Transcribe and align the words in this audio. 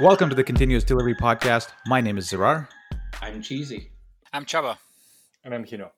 Welcome 0.00 0.28
to 0.28 0.34
the 0.34 0.42
Continuous 0.42 0.82
Delivery 0.82 1.14
Podcast. 1.14 1.68
My 1.86 2.00
name 2.00 2.18
is 2.18 2.28
Zarar. 2.28 2.66
I'm 3.22 3.40
Cheezy. 3.40 3.90
I'm 4.32 4.44
Csaba. 4.44 4.76
And 5.44 5.54
I'm 5.54 5.64
Gino. 5.64 5.92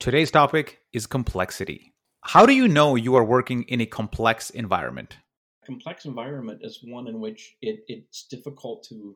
Today's 0.00 0.30
topic 0.30 0.80
is 0.94 1.06
complexity. 1.06 1.92
How 2.22 2.46
do 2.46 2.54
you 2.54 2.66
know 2.66 2.94
you 2.94 3.14
are 3.14 3.22
working 3.22 3.64
in 3.64 3.82
a 3.82 3.86
complex 3.86 4.48
environment? 4.48 5.18
Complex 5.66 6.06
environment 6.06 6.60
is 6.62 6.80
one 6.84 7.06
in 7.06 7.20
which 7.20 7.56
it, 7.60 7.80
it's 7.86 8.26
difficult 8.28 8.82
to 8.84 9.14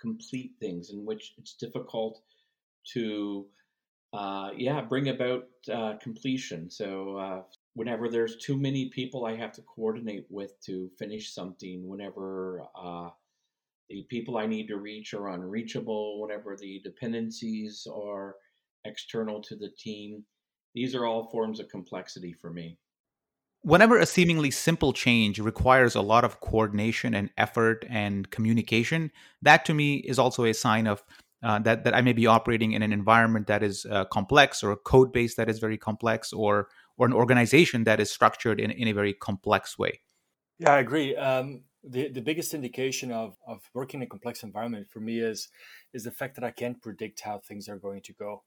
complete 0.00 0.52
things, 0.60 0.90
in 0.90 1.04
which 1.04 1.34
it's 1.38 1.54
difficult 1.54 2.20
to, 2.92 3.46
uh, 4.12 4.50
yeah, 4.56 4.80
bring 4.80 5.08
about 5.08 5.48
uh, 5.74 5.94
completion. 6.00 6.70
So 6.70 7.16
uh, 7.16 7.42
whenever 7.78 8.08
there's 8.08 8.36
too 8.38 8.58
many 8.58 8.88
people 8.88 9.24
I 9.24 9.36
have 9.36 9.52
to 9.52 9.62
coordinate 9.62 10.26
with 10.30 10.60
to 10.62 10.90
finish 10.98 11.32
something, 11.32 11.86
whenever 11.86 12.64
uh, 12.74 13.10
the 13.88 14.02
people 14.10 14.36
I 14.36 14.46
need 14.46 14.66
to 14.66 14.78
reach 14.78 15.14
are 15.14 15.28
unreachable, 15.28 16.20
whenever 16.20 16.56
the 16.56 16.80
dependencies 16.82 17.86
are 17.86 18.34
external 18.84 19.40
to 19.42 19.54
the 19.54 19.70
team, 19.78 20.24
these 20.74 20.96
are 20.96 21.06
all 21.06 21.30
forms 21.30 21.60
of 21.60 21.68
complexity 21.68 22.32
for 22.32 22.50
me. 22.50 22.78
Whenever 23.62 23.96
a 23.96 24.06
seemingly 24.06 24.50
simple 24.50 24.92
change 24.92 25.38
requires 25.38 25.94
a 25.94 26.00
lot 26.00 26.24
of 26.24 26.40
coordination 26.40 27.14
and 27.14 27.30
effort 27.38 27.86
and 27.88 28.28
communication, 28.32 29.12
that 29.40 29.64
to 29.66 29.72
me 29.72 29.98
is 29.98 30.18
also 30.18 30.44
a 30.44 30.52
sign 30.52 30.88
of 30.88 31.04
uh, 31.44 31.60
that 31.60 31.84
that 31.84 31.94
I 31.94 32.00
may 32.00 32.12
be 32.12 32.26
operating 32.26 32.72
in 32.72 32.82
an 32.82 32.92
environment 32.92 33.46
that 33.46 33.62
is 33.62 33.86
uh, 33.86 34.04
complex 34.06 34.64
or 34.64 34.72
a 34.72 34.76
code 34.76 35.12
base 35.12 35.36
that 35.36 35.48
is 35.48 35.60
very 35.60 35.78
complex 35.78 36.32
or 36.32 36.66
or 36.98 37.06
an 37.06 37.12
organization 37.12 37.84
that 37.84 38.00
is 38.00 38.10
structured 38.10 38.60
in, 38.60 38.70
in 38.70 38.88
a 38.88 38.92
very 38.92 39.14
complex 39.14 39.78
way. 39.78 40.00
Yeah, 40.58 40.72
I 40.74 40.80
agree. 40.80 41.16
Um, 41.16 41.62
the, 41.84 42.08
the 42.08 42.20
biggest 42.20 42.52
indication 42.52 43.12
of, 43.12 43.36
of 43.46 43.60
working 43.72 44.00
in 44.00 44.06
a 44.06 44.08
complex 44.08 44.42
environment 44.42 44.88
for 44.90 45.00
me 45.00 45.20
is 45.20 45.48
is 45.94 46.04
the 46.04 46.10
fact 46.10 46.34
that 46.34 46.44
I 46.44 46.50
can't 46.50 46.82
predict 46.82 47.20
how 47.20 47.38
things 47.38 47.68
are 47.68 47.78
going 47.78 48.02
to 48.02 48.12
go. 48.12 48.42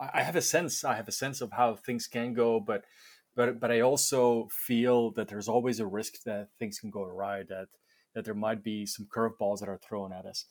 I, 0.00 0.10
I 0.14 0.22
have 0.22 0.36
a 0.36 0.42
sense, 0.42 0.82
I 0.82 0.94
have 0.94 1.08
a 1.08 1.12
sense 1.12 1.40
of 1.40 1.52
how 1.52 1.76
things 1.76 2.06
can 2.06 2.32
go, 2.32 2.58
but 2.58 2.84
but 3.36 3.60
but 3.60 3.70
I 3.70 3.80
also 3.80 4.48
feel 4.50 5.12
that 5.12 5.28
there's 5.28 5.48
always 5.48 5.78
a 5.78 5.86
risk 5.86 6.22
that 6.24 6.48
things 6.58 6.78
can 6.78 6.90
go 6.90 7.04
awry, 7.04 7.42
that 7.48 7.68
that 8.14 8.24
there 8.24 8.34
might 8.34 8.64
be 8.64 8.86
some 8.86 9.06
curveballs 9.14 9.60
that 9.60 9.68
are 9.68 9.78
thrown 9.78 10.12
at 10.12 10.26
us. 10.26 10.46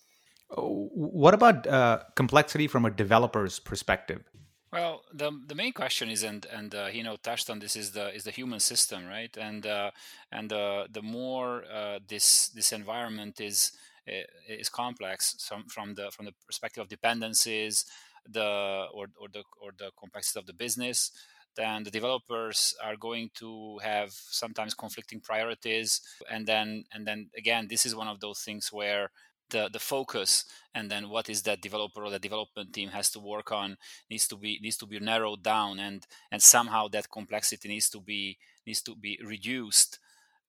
Oh, 0.56 0.90
what 0.94 1.34
about 1.34 1.68
uh, 1.68 2.00
complexity 2.16 2.68
from 2.68 2.86
a 2.86 2.90
developer's 2.90 3.60
perspective? 3.60 4.24
Well, 4.72 5.04
the 5.12 5.32
the 5.48 5.56
main 5.56 5.74
question 5.74 6.10
is, 6.10 6.22
and 6.24 6.46
and 6.46 6.74
uh, 6.76 6.88
you 6.92 7.04
know 7.04 7.16
touched 7.18 7.50
on 7.50 7.60
this 7.60 7.76
is 7.76 7.92
the 7.92 8.14
is 8.14 8.24
the 8.24 8.32
human 8.32 8.60
system, 8.60 9.08
right? 9.08 9.36
And 9.36 9.66
uh, 9.66 9.92
and 10.32 10.54
uh, 10.54 10.86
the 10.92 11.02
more 11.02 11.64
uh, 11.66 12.00
this 12.08 12.50
this 12.50 12.72
environment 12.72 13.42
is 13.42 13.72
eh, 14.08 14.24
is 14.48 14.70
complex 14.70 15.36
from 15.48 15.66
from 15.70 15.96
the 15.96 16.12
from 16.12 16.26
the 16.26 16.34
perspective 16.46 16.82
of 16.84 16.88
dependencies, 16.90 17.86
the 18.30 18.86
or 18.94 19.08
or 19.20 19.28
the 19.34 19.44
or 19.60 19.72
the 19.78 19.90
complexity 20.00 20.40
of 20.40 20.46
the 20.46 20.54
business, 20.54 21.12
then 21.56 21.84
the 21.84 21.92
developers 21.92 22.76
are 22.84 22.96
going 22.96 23.32
to 23.36 23.80
have 23.84 24.12
sometimes 24.14 24.76
conflicting 24.76 25.20
priorities, 25.20 26.02
and 26.30 26.46
then 26.46 26.84
and 26.94 27.08
then 27.08 27.30
again, 27.36 27.68
this 27.70 27.86
is 27.88 27.96
one 27.96 28.08
of 28.08 28.20
those 28.20 28.40
things 28.42 28.72
where 28.72 29.10
the 29.50 29.70
the 29.72 29.80
focus 29.80 30.46
and 30.74 30.90
then 30.90 31.10
what 31.10 31.30
is 31.30 31.42
that 31.44 31.62
developer 31.62 32.04
or 32.04 32.10
the 32.10 32.20
development 32.20 32.74
team 32.74 32.90
has 32.90 33.10
to 33.12 33.20
work 33.20 33.52
on 33.52 33.78
needs 34.10 34.28
to 34.28 34.36
be 34.36 34.60
needs 34.62 34.78
to 34.78 34.86
be 34.86 35.00
narrowed 35.00 35.44
down 35.44 35.80
and 35.80 36.06
and 36.32 36.42
somehow 36.42 36.88
that 36.88 37.10
complexity 37.10 37.68
needs 37.68 37.90
to 37.90 38.00
be 38.00 38.38
needs 38.66 38.82
to 38.82 38.96
be 38.96 39.20
reduced 39.24 40.00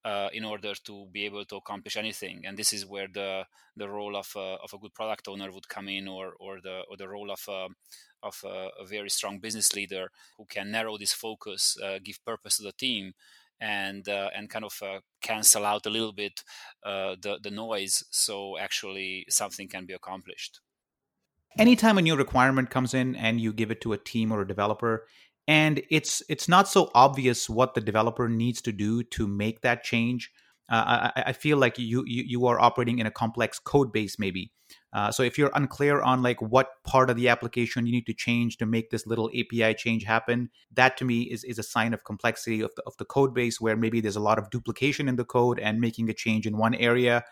uh, 0.04 0.28
in 0.32 0.44
order 0.44 0.74
to 0.74 1.06
be 1.12 1.24
able 1.24 1.44
to 1.44 1.56
accomplish 1.56 1.96
anything. 1.96 2.42
And 2.46 2.56
this 2.56 2.72
is 2.72 2.86
where 2.86 3.08
the 3.12 3.44
the 3.76 3.88
role 3.88 4.16
of 4.16 4.32
a, 4.36 4.56
of 4.62 4.72
a 4.74 4.78
good 4.78 4.94
product 4.94 5.28
owner 5.28 5.50
would 5.52 5.68
come 5.68 5.88
in 5.88 6.08
or 6.08 6.34
or 6.40 6.60
the 6.60 6.82
or 6.88 6.96
the 6.96 7.08
role 7.08 7.30
of 7.30 7.40
a, 7.48 7.68
of 8.22 8.40
a, 8.44 8.68
a 8.80 8.86
very 8.86 9.10
strong 9.10 9.38
business 9.38 9.74
leader 9.74 10.10
who 10.36 10.46
can 10.46 10.70
narrow 10.70 10.96
this 10.98 11.12
focus 11.12 11.76
uh, 11.82 11.98
give 12.02 12.24
purpose 12.24 12.56
to 12.56 12.62
the 12.62 12.72
team 12.72 13.12
and 13.60 14.08
uh, 14.08 14.30
and 14.34 14.48
kind 14.48 14.64
of 14.64 14.74
uh, 14.82 15.00
cancel 15.20 15.64
out 15.64 15.86
a 15.86 15.90
little 15.90 16.12
bit 16.12 16.42
uh, 16.84 17.16
the 17.20 17.38
the 17.42 17.50
noise, 17.50 18.04
so 18.10 18.58
actually 18.58 19.26
something 19.28 19.68
can 19.68 19.86
be 19.86 19.92
accomplished. 19.92 20.60
Anytime 21.58 21.98
a 21.98 22.02
new 22.02 22.16
requirement 22.16 22.70
comes 22.70 22.94
in 22.94 23.16
and 23.16 23.40
you 23.40 23.52
give 23.52 23.70
it 23.70 23.80
to 23.80 23.92
a 23.92 23.98
team 23.98 24.32
or 24.32 24.42
a 24.42 24.48
developer, 24.48 25.06
and 25.48 25.82
it's 25.90 26.22
it's 26.28 26.48
not 26.48 26.68
so 26.68 26.90
obvious 26.94 27.50
what 27.50 27.74
the 27.74 27.80
developer 27.80 28.28
needs 28.28 28.62
to 28.62 28.72
do 28.72 29.02
to 29.02 29.26
make 29.26 29.62
that 29.62 29.82
change, 29.82 30.30
uh, 30.70 31.10
I, 31.16 31.22
I, 31.26 31.32
feel 31.32 31.58
like 31.58 31.78
you, 31.78 32.04
you 32.06 32.22
you 32.26 32.46
are 32.46 32.60
operating 32.60 33.00
in 33.00 33.06
a 33.06 33.10
complex 33.10 33.58
code 33.58 33.92
base 33.92 34.18
maybe 34.18 34.52
uh, 34.92 35.10
so 35.10 35.22
if 35.22 35.38
you're 35.38 35.52
unclear 35.54 36.00
on 36.00 36.22
like 36.22 36.42
what 36.42 36.82
part 36.84 37.10
of 37.10 37.16
the 37.16 37.28
application 37.28 37.86
you 37.86 37.92
need 37.92 38.06
to 38.06 38.14
change 38.14 38.56
to 38.56 38.66
make 38.66 38.90
this 38.90 39.06
little 39.06 39.30
API 39.30 39.74
change 39.74 40.04
happen, 40.04 40.50
that 40.72 40.96
to 40.96 41.04
me 41.04 41.22
is, 41.22 41.44
is 41.44 41.58
a 41.58 41.62
sign 41.62 41.94
of 41.94 42.04
complexity 42.04 42.60
of 42.60 42.74
the, 42.76 42.82
of 42.86 42.96
the 42.96 43.04
code 43.04 43.32
base 43.32 43.60
where 43.60 43.76
maybe 43.76 44.00
there's 44.00 44.16
a 44.16 44.20
lot 44.20 44.38
of 44.38 44.50
duplication 44.50 45.08
in 45.08 45.16
the 45.16 45.24
code 45.24 45.60
and 45.60 45.80
making 45.80 46.10
a 46.10 46.14
change 46.14 46.46
in 46.46 46.56
one 46.56 46.74
area 46.74 47.24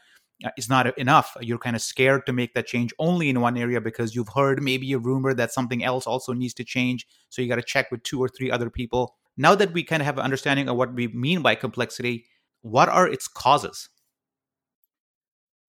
uh, 0.45 0.51
is 0.57 0.69
not 0.69 0.97
enough. 0.97 1.37
You're 1.41 1.59
kind 1.59 1.75
of 1.75 1.83
scared 1.83 2.27
to 2.27 2.33
make 2.33 2.55
that 2.55 2.69
change 2.69 2.95
only 3.01 3.29
in 3.29 3.41
one 3.41 3.57
area 3.57 3.81
because 3.81 4.15
you've 4.15 4.29
heard 4.37 4.63
maybe 4.63 4.93
a 4.93 4.99
rumor 4.99 5.35
that 5.35 5.53
something 5.53 5.83
else 5.83 6.07
also 6.07 6.33
needs 6.33 6.55
to 6.55 6.65
change. 6.65 7.09
So 7.29 7.43
you 7.43 7.49
got 7.49 7.57
to 7.57 7.63
check 7.63 7.91
with 7.91 8.05
two 8.05 8.21
or 8.21 8.29
three 8.29 8.53
other 8.53 8.71
people. 8.71 9.17
Now 9.37 9.57
that 9.57 9.73
we 9.73 9.83
kind 9.83 10.01
of 10.01 10.07
have 10.07 10.19
an 10.19 10.25
understanding 10.25 10.69
of 10.69 10.77
what 10.77 10.95
we 10.95 11.09
mean 11.09 11.43
by 11.43 11.57
complexity, 11.57 12.27
what 12.61 12.89
are 12.89 13.09
its 13.09 13.27
causes? 13.27 13.89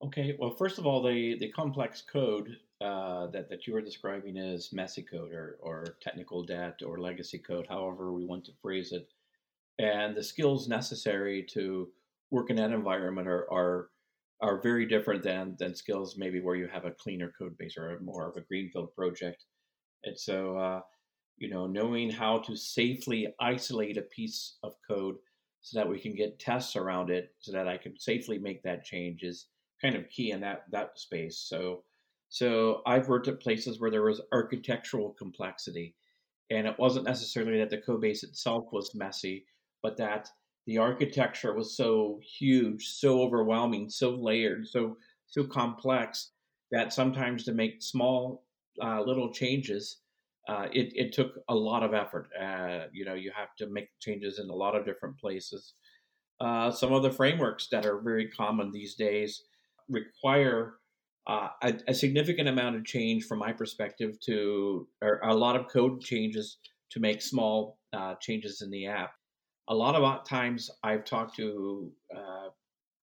Okay, 0.02 0.36
well, 0.40 0.52
first 0.52 0.78
of 0.78 0.86
all, 0.86 1.04
the, 1.04 1.38
the 1.40 1.50
complex 1.50 2.02
code 2.02 2.56
uh, 2.80 3.28
that, 3.28 3.50
that 3.50 3.68
you 3.68 3.74
were 3.74 3.82
describing 3.82 4.38
is 4.38 4.72
messy 4.72 5.02
code 5.02 5.34
or, 5.34 5.58
or 5.62 5.98
technical 6.02 6.42
debt 6.42 6.80
or 6.86 7.00
legacy 7.00 7.38
code, 7.38 7.66
however 7.68 8.14
we 8.14 8.26
want 8.26 8.46
to 8.46 8.54
phrase 8.62 8.94
it. 8.94 9.10
And 9.78 10.16
the 10.16 10.24
skills 10.24 10.70
necessary 10.70 11.46
to 11.52 11.90
work 12.32 12.50
in 12.50 12.56
that 12.56 12.72
environment 12.72 13.28
are, 13.28 13.52
are, 13.52 13.90
are 14.42 14.62
very 14.62 14.86
different 14.86 15.22
than, 15.22 15.58
than 15.60 15.76
skills 15.76 16.16
maybe 16.18 16.40
where 16.40 16.56
you 16.56 16.68
have 16.68 16.86
a 16.86 16.92
cleaner 16.92 17.34
code 17.38 17.58
base 17.58 17.76
or 17.78 18.00
more 18.00 18.30
of 18.30 18.38
a 18.38 18.42
greenfield 18.42 18.96
project. 18.96 19.44
And 20.06 20.18
so, 20.18 20.58
uh, 20.58 20.82
you 21.38 21.50
know, 21.50 21.68
knowing 21.68 22.10
how 22.10 22.40
to 22.40 22.56
safely 22.56 23.34
isolate 23.42 23.98
a 23.98 24.04
piece 24.04 24.60
of 24.64 24.76
code 24.88 25.16
so 25.62 25.78
that 25.78 25.90
we 25.90 26.00
can 26.00 26.16
get 26.16 26.40
tests 26.40 26.78
around 26.78 27.10
it 27.10 27.34
so 27.40 27.52
that 27.52 27.68
I 27.68 27.76
can 27.76 28.00
safely 28.00 28.38
make 28.38 28.64
that 28.64 28.86
change 28.86 29.24
is 29.24 29.48
kind 29.82 29.96
of 29.96 30.10
key 30.10 30.32
in 30.32 30.42
that 30.42 30.66
that 30.72 31.00
space. 31.00 31.38
So 31.38 31.84
so 32.30 32.82
I've 32.86 33.08
worked 33.10 33.28
at 33.28 33.40
places 33.40 33.80
where 33.80 33.92
there 33.92 34.04
was 34.04 34.22
architectural 34.32 35.14
complexity, 35.14 35.96
and 36.50 36.68
it 36.68 36.78
wasn't 36.78 37.06
necessarily 37.06 37.58
that 37.60 37.70
the 37.70 37.80
code 37.82 38.02
base 38.02 38.24
itself 38.24 38.66
was 38.72 38.96
messy, 38.96 39.46
but 39.82 39.98
that 39.98 40.30
the 40.66 40.78
architecture 40.78 41.54
was 41.54 41.76
so 41.76 42.20
huge, 42.24 42.88
so 42.88 43.22
overwhelming, 43.22 43.90
so 43.90 44.12
layered, 44.12 44.68
so 44.68 44.98
so 45.28 45.44
complex 45.44 46.32
that 46.72 46.94
sometimes 46.94 47.44
to 47.46 47.54
make 47.54 47.82
small 47.82 48.46
uh, 48.82 49.02
little 49.02 49.32
changes, 49.34 50.02
uh, 50.48 50.68
it, 50.72 50.92
it 50.96 51.14
took 51.14 51.40
a 51.48 51.56
lot 51.56 51.84
of 51.84 51.94
effort. 51.94 52.30
Uh, 52.40 52.86
you 52.94 53.06
know, 53.06 53.14
you 53.16 53.32
have 53.36 53.56
to 53.56 53.68
make 53.68 53.90
changes 54.00 54.40
in 54.40 54.50
a 54.50 54.56
lot 54.56 54.76
of 54.76 54.86
different 54.86 55.18
places. 55.20 55.74
Uh, 56.40 56.72
some 56.72 56.94
of 56.94 57.04
the 57.04 57.12
frameworks 57.12 57.68
that 57.70 57.86
are 57.86 58.00
very 58.00 58.30
common 58.30 58.72
these 58.72 58.96
days 58.96 59.44
require 59.90 60.76
uh, 61.28 61.50
a, 61.62 61.74
a, 61.88 61.94
significant 61.94 62.48
amount 62.48 62.76
of 62.76 62.86
change 62.86 63.26
from 63.26 63.40
my 63.40 63.52
perspective 63.52 64.20
to 64.20 64.88
or 65.02 65.20
a 65.20 65.34
lot 65.34 65.56
of 65.56 65.68
code 65.68 66.02
changes 66.02 66.58
to 66.90 67.00
make 67.00 67.22
small 67.22 67.78
uh, 67.94 68.16
changes 68.20 68.62
in 68.62 68.72
the 68.72 68.88
app. 68.88 69.12
A 69.68 69.76
lot 69.76 69.96
of 69.96 70.24
times 70.26 70.72
I've 70.84 71.06
talked 71.06 71.36
to 71.36 71.92
uh, 72.16 72.50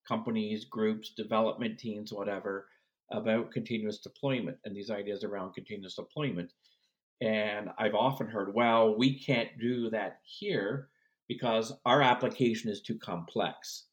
companies, 0.08 0.64
groups, 0.64 1.12
development 1.16 1.78
teams, 1.78 2.12
whatever, 2.12 2.66
about 3.12 3.52
continuous 3.52 3.98
deployment 3.98 4.56
and 4.64 4.74
these 4.74 4.90
ideas 4.90 5.22
around 5.22 5.52
continuous 5.52 5.94
deployment. 5.94 6.52
And 7.20 7.70
I've 7.78 7.94
often 7.94 8.26
heard, 8.26 8.52
well, 8.52 8.96
we 8.96 9.18
can't 9.18 9.50
do 9.60 9.88
that 9.90 10.18
here 10.24 10.88
because 11.28 11.72
our 11.84 12.02
application 12.02 12.70
is 12.70 12.82
too 12.82 12.98
complex. 12.98 13.84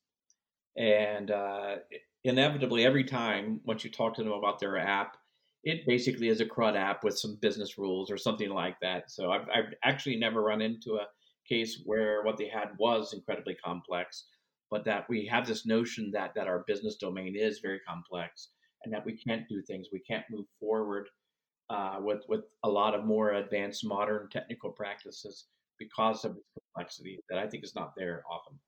And 0.75 1.31
uh, 1.31 1.75
inevitably 2.23 2.85
every 2.85 3.03
time 3.03 3.59
once 3.65 3.83
you 3.83 3.91
talk 3.91 4.15
to 4.15 4.23
them 4.23 4.31
about 4.31 4.59
their 4.59 4.77
app 4.77 5.17
it 5.63 5.85
basically 5.87 6.27
is 6.27 6.41
a 6.41 6.45
crud 6.45 6.75
app 6.75 7.03
with 7.03 7.17
some 7.17 7.37
business 7.41 7.77
rules 7.77 8.11
or 8.11 8.17
something 8.17 8.49
like 8.49 8.79
that 8.81 9.09
so 9.09 9.31
I've, 9.31 9.47
I've 9.53 9.73
actually 9.83 10.17
never 10.17 10.41
run 10.41 10.61
into 10.61 10.95
a 10.95 11.07
case 11.47 11.81
where 11.85 12.23
what 12.23 12.37
they 12.37 12.47
had 12.47 12.69
was 12.77 13.13
incredibly 13.13 13.55
complex 13.55 14.25
but 14.71 14.85
that 14.85 15.07
we 15.09 15.25
have 15.27 15.45
this 15.45 15.65
notion 15.65 16.11
that 16.11 16.33
that 16.35 16.47
our 16.47 16.63
business 16.67 16.95
domain 16.95 17.35
is 17.35 17.59
very 17.59 17.79
complex 17.87 18.49
and 18.83 18.93
that 18.93 19.05
we 19.05 19.17
can't 19.17 19.47
do 19.49 19.61
things 19.61 19.87
we 19.91 19.99
can't 19.99 20.25
move 20.29 20.45
forward 20.59 21.09
uh, 21.69 21.97
with 21.99 22.23
with 22.27 22.41
a 22.63 22.69
lot 22.69 22.93
of 22.93 23.05
more 23.05 23.33
advanced 23.33 23.85
modern 23.85 24.29
technical 24.31 24.69
practices 24.69 25.45
because 25.79 26.23
of 26.25 26.35
the 26.35 26.41
complexity 26.61 27.19
that 27.29 27.39
I 27.39 27.47
think 27.47 27.63
is 27.63 27.75
not 27.75 27.93
there 27.95 28.23
often. 28.29 28.59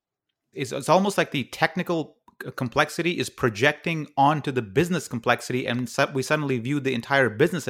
It's, 0.53 0.71
it's 0.71 0.89
almost 0.89 1.17
like 1.17 1.31
the 1.31 1.43
technical 1.45 2.17
complexity 2.55 3.17
is 3.17 3.29
projecting 3.29 4.07
onto 4.17 4.51
the 4.51 4.61
business 4.61 5.07
complexity, 5.07 5.65
and 5.65 5.91
we 6.13 6.21
suddenly 6.21 6.59
view 6.59 6.79
the 6.79 6.93
entire 6.93 7.29
business 7.29 7.67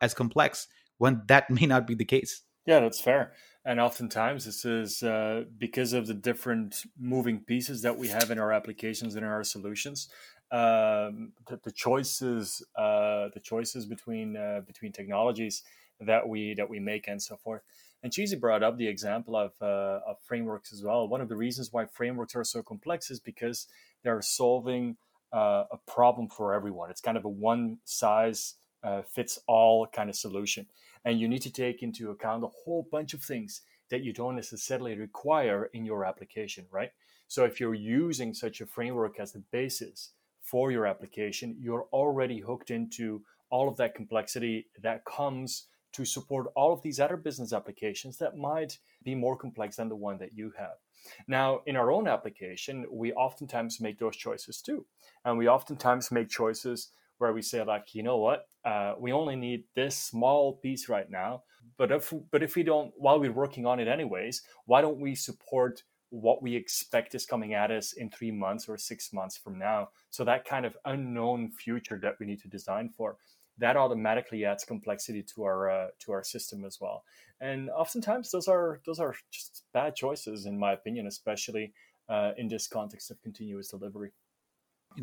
as 0.00 0.14
complex 0.14 0.68
when 0.98 1.22
that 1.28 1.50
may 1.50 1.66
not 1.66 1.86
be 1.86 1.94
the 1.94 2.04
case. 2.04 2.42
Yeah, 2.66 2.80
that's 2.80 3.00
fair. 3.00 3.32
And 3.64 3.80
oftentimes, 3.80 4.44
this 4.44 4.64
is 4.64 5.02
uh, 5.02 5.44
because 5.58 5.92
of 5.92 6.06
the 6.06 6.14
different 6.14 6.82
moving 6.98 7.40
pieces 7.40 7.82
that 7.82 7.96
we 7.96 8.08
have 8.08 8.30
in 8.30 8.38
our 8.38 8.52
applications 8.52 9.14
and 9.14 9.24
in 9.24 9.30
our 9.30 9.44
solutions. 9.44 10.08
Um, 10.52 11.32
the, 11.48 11.58
the, 11.64 11.72
choices, 11.72 12.64
uh, 12.78 13.28
the 13.34 13.40
choices 13.42 13.86
between 13.86 14.36
uh, 14.36 14.60
between 14.64 14.92
technologies 14.92 15.64
that 16.00 16.28
we 16.28 16.54
that 16.54 16.70
we 16.70 16.78
make, 16.78 17.08
and 17.08 17.20
so 17.20 17.36
forth. 17.36 17.62
And 18.02 18.12
Cheezy 18.12 18.38
brought 18.38 18.62
up 18.62 18.76
the 18.76 18.86
example 18.86 19.36
of, 19.36 19.52
uh, 19.60 20.00
of 20.06 20.16
frameworks 20.22 20.72
as 20.72 20.82
well. 20.82 21.08
One 21.08 21.20
of 21.20 21.28
the 21.28 21.36
reasons 21.36 21.72
why 21.72 21.86
frameworks 21.86 22.36
are 22.36 22.44
so 22.44 22.62
complex 22.62 23.10
is 23.10 23.20
because 23.20 23.66
they're 24.04 24.22
solving 24.22 24.96
uh, 25.32 25.64
a 25.72 25.78
problem 25.86 26.28
for 26.28 26.54
everyone. 26.54 26.90
It's 26.90 27.00
kind 27.00 27.16
of 27.16 27.24
a 27.24 27.28
one 27.28 27.78
size 27.84 28.54
uh, 28.82 29.02
fits 29.02 29.38
all 29.46 29.86
kind 29.86 30.08
of 30.08 30.16
solution. 30.16 30.66
And 31.04 31.20
you 31.20 31.28
need 31.28 31.42
to 31.42 31.52
take 31.52 31.82
into 31.82 32.10
account 32.10 32.44
a 32.44 32.48
whole 32.64 32.86
bunch 32.90 33.14
of 33.14 33.22
things 33.22 33.62
that 33.90 34.02
you 34.02 34.12
don't 34.12 34.36
necessarily 34.36 34.96
require 34.96 35.70
in 35.72 35.84
your 35.84 36.04
application, 36.04 36.66
right? 36.70 36.90
So 37.28 37.44
if 37.44 37.60
you're 37.60 37.74
using 37.74 38.34
such 38.34 38.60
a 38.60 38.66
framework 38.66 39.18
as 39.18 39.32
the 39.32 39.42
basis 39.50 40.10
for 40.42 40.70
your 40.70 40.86
application, 40.86 41.56
you're 41.58 41.86
already 41.92 42.40
hooked 42.40 42.70
into 42.70 43.22
all 43.50 43.68
of 43.68 43.76
that 43.76 43.94
complexity 43.94 44.66
that 44.82 45.04
comes 45.04 45.66
to 45.96 46.04
support 46.04 46.48
all 46.54 46.72
of 46.72 46.82
these 46.82 47.00
other 47.00 47.16
business 47.16 47.52
applications 47.52 48.18
that 48.18 48.36
might 48.36 48.78
be 49.02 49.14
more 49.14 49.36
complex 49.36 49.76
than 49.76 49.88
the 49.88 49.96
one 49.96 50.18
that 50.18 50.34
you 50.34 50.52
have. 50.58 50.76
Now, 51.26 51.60
in 51.66 51.76
our 51.76 51.90
own 51.90 52.06
application, 52.06 52.84
we 52.90 53.12
oftentimes 53.14 53.80
make 53.80 53.98
those 53.98 54.16
choices 54.16 54.60
too. 54.60 54.84
And 55.24 55.38
we 55.38 55.48
oftentimes 55.48 56.12
make 56.12 56.28
choices 56.28 56.90
where 57.18 57.32
we 57.32 57.40
say, 57.40 57.62
like, 57.62 57.94
you 57.94 58.02
know 58.02 58.18
what, 58.18 58.46
uh, 58.64 58.94
we 58.98 59.10
only 59.12 59.36
need 59.36 59.64
this 59.74 59.96
small 59.96 60.56
piece 60.56 60.88
right 60.88 61.10
now. 61.10 61.42
But 61.78 61.90
if 61.90 62.12
but 62.30 62.42
if 62.42 62.56
we 62.56 62.62
don't, 62.62 62.92
while 62.96 63.18
we're 63.18 63.32
working 63.32 63.66
on 63.66 63.80
it 63.80 63.88
anyways, 63.88 64.42
why 64.66 64.80
don't 64.82 65.00
we 65.00 65.14
support 65.14 65.82
what 66.10 66.42
we 66.42 66.54
expect 66.54 67.14
is 67.14 67.26
coming 67.26 67.54
at 67.54 67.70
us 67.70 67.92
in 67.92 68.10
three 68.10 68.30
months 68.30 68.68
or 68.68 68.76
six 68.76 69.12
months 69.12 69.36
from 69.36 69.58
now? 69.58 69.88
So 70.10 70.24
that 70.24 70.44
kind 70.44 70.66
of 70.66 70.76
unknown 70.84 71.50
future 71.50 71.98
that 72.02 72.14
we 72.20 72.26
need 72.26 72.40
to 72.42 72.48
design 72.48 72.90
for, 72.96 73.16
that 73.58 73.76
automatically 73.76 74.44
adds 74.44 74.64
complexity 74.64 75.22
to 75.34 75.44
our 75.44 75.70
uh, 75.70 75.88
to 76.00 76.12
our 76.12 76.22
system 76.22 76.64
as 76.64 76.78
well. 76.80 77.04
And 77.40 77.70
oftentimes 77.70 78.30
those 78.30 78.48
are 78.48 78.80
those 78.86 78.98
are 78.98 79.14
just 79.30 79.64
bad 79.72 79.94
choices, 79.94 80.46
in 80.46 80.58
my 80.58 80.72
opinion, 80.72 81.06
especially 81.06 81.72
uh, 82.08 82.32
in 82.36 82.48
this 82.48 82.66
context 82.66 83.10
of 83.10 83.20
continuous 83.22 83.68
delivery 83.68 84.12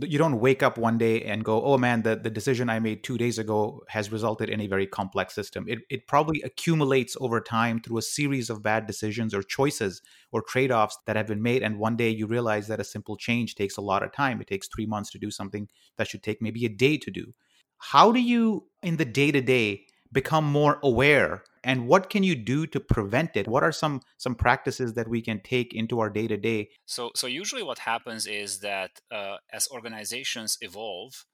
you 0.01 0.17
don't 0.17 0.39
wake 0.39 0.63
up 0.63 0.77
one 0.77 0.97
day 0.97 1.21
and 1.21 1.43
go, 1.43 1.61
oh 1.63 1.77
man, 1.77 2.01
the, 2.01 2.15
the 2.15 2.29
decision 2.29 2.69
I 2.69 2.79
made 2.79 3.03
two 3.03 3.17
days 3.17 3.37
ago 3.37 3.83
has 3.89 4.11
resulted 4.11 4.49
in 4.49 4.59
a 4.59 4.67
very 4.67 4.87
complex 4.87 5.35
system. 5.35 5.65
It, 5.67 5.79
it 5.89 6.07
probably 6.07 6.41
accumulates 6.41 7.15
over 7.19 7.39
time 7.39 7.79
through 7.79 7.99
a 7.99 8.01
series 8.01 8.49
of 8.49 8.63
bad 8.63 8.87
decisions 8.87 9.33
or 9.33 9.43
choices 9.43 10.01
or 10.31 10.41
trade 10.41 10.71
offs 10.71 10.97
that 11.05 11.15
have 11.15 11.27
been 11.27 11.43
made. 11.43 11.61
And 11.61 11.77
one 11.77 11.95
day 11.95 12.09
you 12.09 12.25
realize 12.25 12.67
that 12.67 12.79
a 12.79 12.83
simple 12.83 13.17
change 13.17 13.53
takes 13.53 13.77
a 13.77 13.81
lot 13.81 14.01
of 14.01 14.11
time. 14.11 14.41
It 14.41 14.47
takes 14.47 14.67
three 14.67 14.87
months 14.87 15.11
to 15.11 15.19
do 15.19 15.29
something 15.29 15.67
that 15.97 16.07
should 16.07 16.23
take 16.23 16.41
maybe 16.41 16.65
a 16.65 16.69
day 16.69 16.97
to 16.97 17.11
do. 17.11 17.33
How 17.91 18.11
do 18.11 18.19
you, 18.19 18.67
in 18.81 18.97
the 18.97 19.05
day 19.05 19.31
to 19.31 19.41
day, 19.41 19.85
become 20.11 20.45
more 20.45 20.79
aware? 20.81 21.43
And 21.65 21.87
what 21.87 22.09
can 22.09 22.23
you 22.23 22.35
do 22.35 22.65
to 22.67 22.79
prevent 22.79 23.35
it? 23.35 23.47
What 23.47 23.63
are 23.63 23.71
some 23.71 24.01
some 24.17 24.35
practices 24.35 24.93
that 24.93 25.09
we 25.09 25.21
can 25.21 25.41
take 25.41 25.73
into 25.73 25.99
our 25.99 26.09
day 26.09 26.27
to 26.27 26.37
day 26.37 26.69
so 26.85 27.11
so 27.15 27.27
usually 27.27 27.63
what 27.63 27.79
happens 27.79 28.25
is 28.25 28.59
that 28.59 29.01
uh, 29.11 29.37
as 29.51 29.67
organizations 29.69 30.57
evolve 30.61 31.25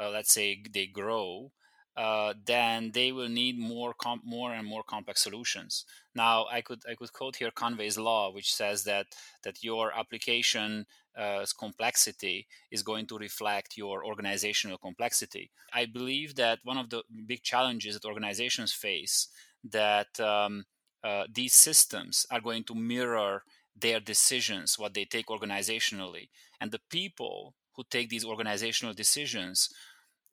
uh, 0.00 0.10
let's 0.10 0.32
say 0.32 0.62
they 0.72 0.86
grow 0.86 1.52
uh, 1.96 2.34
then 2.44 2.90
they 2.92 3.12
will 3.12 3.28
need 3.28 3.58
more 3.58 3.94
com- 3.94 4.22
more 4.24 4.52
and 4.52 4.66
more 4.66 4.82
complex 4.82 5.22
solutions. 5.22 5.84
Now, 6.14 6.46
I 6.50 6.60
could 6.60 6.82
I 6.90 6.94
could 6.94 7.12
quote 7.12 7.36
here 7.36 7.50
Conway's 7.50 7.98
law, 7.98 8.32
which 8.32 8.54
says 8.54 8.84
that 8.84 9.06
that 9.42 9.62
your 9.62 9.92
application 9.92 10.86
uh, 11.16 11.44
complexity 11.58 12.46
is 12.70 12.82
going 12.82 13.06
to 13.06 13.18
reflect 13.18 13.76
your 13.76 14.04
organizational 14.04 14.78
complexity. 14.78 15.50
I 15.72 15.86
believe 15.86 16.34
that 16.36 16.58
one 16.64 16.78
of 16.78 16.90
the 16.90 17.02
big 17.26 17.42
challenges 17.42 17.94
that 17.94 18.04
organizations 18.04 18.72
face 18.72 19.28
that 19.70 20.18
um, 20.20 20.64
uh, 21.02 21.24
these 21.32 21.54
systems 21.54 22.26
are 22.30 22.40
going 22.40 22.64
to 22.64 22.74
mirror 22.74 23.44
their 23.76 24.00
decisions, 24.00 24.78
what 24.78 24.94
they 24.94 25.04
take 25.04 25.26
organizationally, 25.26 26.28
and 26.60 26.70
the 26.70 26.80
people 26.90 27.54
who 27.76 27.84
take 27.90 28.08
these 28.08 28.24
organizational 28.24 28.94
decisions. 28.94 29.68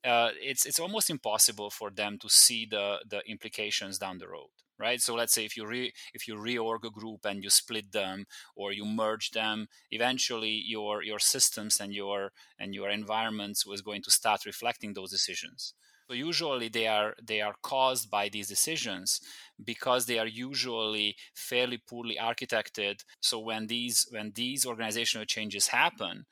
Uh, 0.04 0.30
it's 0.40 0.66
it's 0.66 0.80
almost 0.80 1.10
impossible 1.10 1.70
for 1.70 1.90
them 1.90 2.18
to 2.18 2.28
see 2.28 2.66
the 2.66 2.98
the 3.08 3.20
implications 3.28 3.98
down 3.98 4.18
the 4.18 4.26
road 4.26 4.50
right 4.76 5.00
so 5.00 5.14
let's 5.14 5.32
say 5.32 5.44
if 5.44 5.56
you 5.56 5.64
re 5.64 5.92
if 6.12 6.26
you 6.26 6.34
reorg 6.34 6.82
a 6.84 6.90
group 6.90 7.24
and 7.24 7.44
you 7.44 7.48
split 7.50 7.92
them 7.92 8.24
or 8.56 8.72
you 8.72 8.84
merge 8.84 9.30
them 9.30 9.68
eventually 9.92 10.60
your 10.66 11.04
your 11.04 11.20
systems 11.20 11.78
and 11.80 11.94
your 11.94 12.32
and 12.58 12.74
your 12.74 12.90
environments 12.90 13.64
was 13.64 13.80
going 13.80 14.02
to 14.02 14.10
start 14.10 14.44
reflecting 14.44 14.92
those 14.92 15.10
decisions 15.12 15.74
so 16.08 16.14
usually 16.14 16.68
they 16.68 16.88
are 16.88 17.14
they 17.22 17.40
are 17.40 17.54
caused 17.62 18.10
by 18.10 18.28
these 18.28 18.48
decisions 18.48 19.20
because 19.64 20.06
they 20.06 20.18
are 20.18 20.26
usually 20.26 21.16
fairly 21.34 21.78
poorly 21.78 22.18
architected. 22.20 23.04
So 23.20 23.38
when 23.38 23.66
these 23.68 24.06
when 24.10 24.32
these 24.34 24.66
organizational 24.66 25.24
changes 25.26 25.68
happen, 25.68 26.26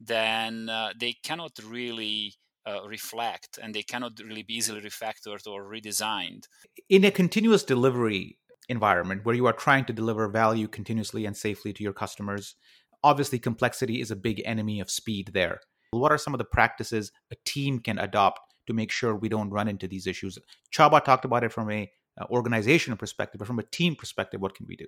then 0.00 0.68
uh, 0.68 0.92
they 0.98 1.14
cannot 1.22 1.52
really 1.64 2.34
uh, 2.66 2.86
reflect 2.86 3.58
and 3.62 3.74
they 3.74 3.82
cannot 3.82 4.12
really 4.20 4.42
be 4.42 4.54
easily 4.54 4.80
refactored 4.80 5.46
or 5.46 5.64
redesigned. 5.64 6.44
In 6.88 7.04
a 7.04 7.10
continuous 7.10 7.64
delivery 7.64 8.38
environment 8.68 9.24
where 9.24 9.34
you 9.34 9.46
are 9.46 9.52
trying 9.52 9.84
to 9.86 9.92
deliver 9.92 10.28
value 10.28 10.68
continuously 10.68 11.26
and 11.26 11.36
safely 11.36 11.72
to 11.72 11.82
your 11.82 11.92
customers, 11.92 12.54
obviously 13.02 13.38
complexity 13.38 14.00
is 14.00 14.10
a 14.10 14.16
big 14.16 14.40
enemy 14.44 14.80
of 14.80 14.90
speed 14.90 15.30
there. 15.34 15.60
What 15.90 16.10
are 16.10 16.18
some 16.18 16.34
of 16.34 16.38
the 16.38 16.44
practices 16.44 17.12
a 17.30 17.36
team 17.44 17.78
can 17.78 17.98
adopt 17.98 18.40
to 18.66 18.72
make 18.72 18.90
sure 18.90 19.14
we 19.14 19.28
don't 19.28 19.50
run 19.50 19.68
into 19.68 19.88
these 19.88 20.06
issues. 20.06 20.38
Csaba 20.74 21.04
talked 21.04 21.24
about 21.24 21.44
it 21.44 21.52
from 21.52 21.70
a 21.70 21.90
uh, 22.20 22.24
organizational 22.30 22.96
perspective, 22.96 23.38
but 23.38 23.46
from 23.46 23.58
a 23.58 23.64
team 23.64 23.96
perspective, 23.96 24.40
what 24.40 24.54
can 24.54 24.66
we 24.66 24.76
do? 24.76 24.86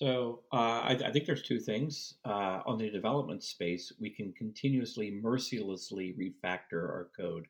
So 0.00 0.40
uh, 0.50 0.56
I, 0.56 0.98
I, 1.04 1.12
think 1.12 1.26
there's 1.26 1.42
two 1.42 1.60
things 1.60 2.14
uh, 2.24 2.60
on 2.64 2.78
the 2.78 2.88
development 2.88 3.42
space. 3.42 3.92
We 4.00 4.08
can 4.08 4.32
continuously, 4.32 5.10
mercilessly 5.10 6.14
refactor 6.18 6.88
our 6.88 7.10
code. 7.14 7.44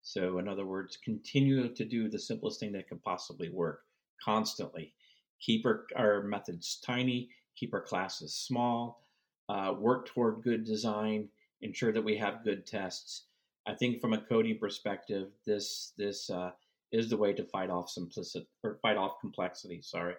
So 0.00 0.38
in 0.38 0.48
other 0.48 0.64
words, 0.64 0.96
continue 0.96 1.68
to 1.68 1.84
do 1.84 2.08
the 2.08 2.18
simplest 2.18 2.60
thing 2.60 2.72
that 2.72 2.88
can 2.88 2.98
possibly 3.00 3.50
work 3.50 3.82
constantly. 4.24 4.94
Keep 5.42 5.66
our, 5.66 5.84
our 5.94 6.22
methods 6.22 6.80
tiny, 6.82 7.28
keep 7.56 7.74
our 7.74 7.82
classes 7.82 8.34
small, 8.34 9.04
uh, 9.50 9.74
work 9.78 10.06
toward 10.06 10.42
good 10.42 10.64
design, 10.64 11.28
ensure 11.60 11.92
that 11.92 12.02
we 12.02 12.16
have 12.16 12.42
good 12.42 12.64
tests, 12.66 13.24
I 13.66 13.74
think 13.74 14.00
from 14.00 14.14
a 14.14 14.20
coding 14.22 14.56
perspective, 14.58 15.28
this 15.46 15.92
this 15.98 16.30
uh, 16.30 16.52
is 16.90 17.10
the 17.10 17.18
way 17.18 17.34
to 17.34 17.44
fight 17.44 17.68
off 17.68 17.90
simplicity 17.90 18.48
or 18.62 18.78
fight 18.80 18.96
off 18.96 19.20
complexity. 19.20 19.82
Sorry. 19.82 20.14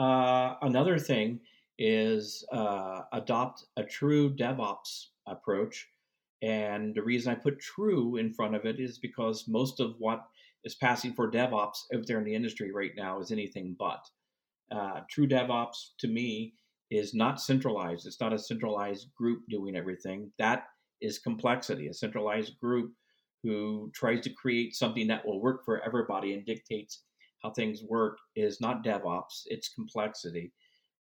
Uh, 0.00 0.56
another 0.62 0.98
thing 0.98 1.38
is 1.78 2.42
uh, 2.52 3.02
adopt 3.12 3.66
a 3.76 3.84
true 3.84 4.34
DevOps 4.34 5.08
approach, 5.26 5.88
and 6.40 6.94
the 6.94 7.02
reason 7.02 7.30
I 7.30 7.34
put 7.34 7.60
"true" 7.60 8.16
in 8.16 8.32
front 8.32 8.54
of 8.54 8.64
it 8.64 8.80
is 8.80 8.96
because 8.96 9.44
most 9.46 9.78
of 9.78 9.96
what 9.98 10.24
is 10.64 10.74
passing 10.74 11.12
for 11.12 11.30
DevOps 11.30 11.84
out 11.94 12.06
there 12.06 12.16
in 12.16 12.24
the 12.24 12.34
industry 12.34 12.72
right 12.72 12.92
now 12.96 13.20
is 13.20 13.30
anything 13.30 13.76
but. 13.78 14.02
Uh, 14.72 15.00
true 15.10 15.28
DevOps 15.28 15.90
to 15.98 16.08
me 16.08 16.54
is 16.90 17.12
not 17.12 17.38
centralized. 17.38 18.06
It's 18.06 18.20
not 18.20 18.32
a 18.32 18.38
centralized 18.38 19.14
group 19.14 19.42
doing 19.50 19.76
everything. 19.76 20.32
That 20.38 20.64
is 21.02 21.18
complexity, 21.18 21.88
a 21.88 21.94
centralized 21.94 22.58
group 22.58 22.94
who 23.42 23.90
tries 23.94 24.22
to 24.22 24.30
create 24.30 24.74
something 24.74 25.08
that 25.08 25.26
will 25.26 25.42
work 25.42 25.62
for 25.62 25.84
everybody 25.84 26.32
and 26.32 26.46
dictates 26.46 27.02
how 27.42 27.50
things 27.50 27.82
work 27.82 28.18
is 28.36 28.60
not 28.60 28.84
DevOps, 28.84 29.42
it's 29.46 29.72
complexity. 29.74 30.52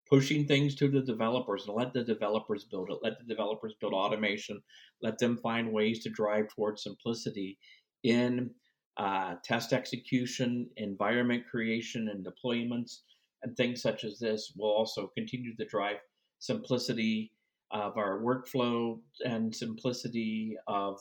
Pushing 0.10 0.46
things 0.46 0.74
to 0.76 0.88
the 0.88 1.02
developers 1.02 1.66
and 1.68 1.76
let 1.76 1.94
the 1.94 2.04
developers 2.04 2.64
build 2.64 2.90
it, 2.90 2.98
let 3.04 3.20
the 3.20 3.26
developers 3.26 3.76
build 3.80 3.94
automation, 3.94 4.60
let 5.02 5.20
them 5.20 5.38
find 5.38 5.72
ways 5.72 6.02
to 6.04 6.10
drive 6.10 6.48
towards 6.48 6.84
simplicity 6.84 7.60
in 8.04 8.50
uh, 8.98 9.36
test 9.44 9.72
execution, 9.72 10.68
environment 10.78 11.44
creation, 11.50 12.10
and 12.10 12.26
deployments, 12.26 13.02
and 13.44 13.56
things 13.56 13.82
such 13.82 14.04
as 14.04 14.20
this 14.20 14.52
will 14.58 14.72
also 14.72 15.12
continue 15.16 15.56
to 15.56 15.66
drive 15.66 15.98
simplicity 16.40 17.32
of 17.72 17.98
our 17.98 18.20
workflow 18.20 19.00
and 19.26 19.56
simplicity 19.56 20.56
of 20.68 21.00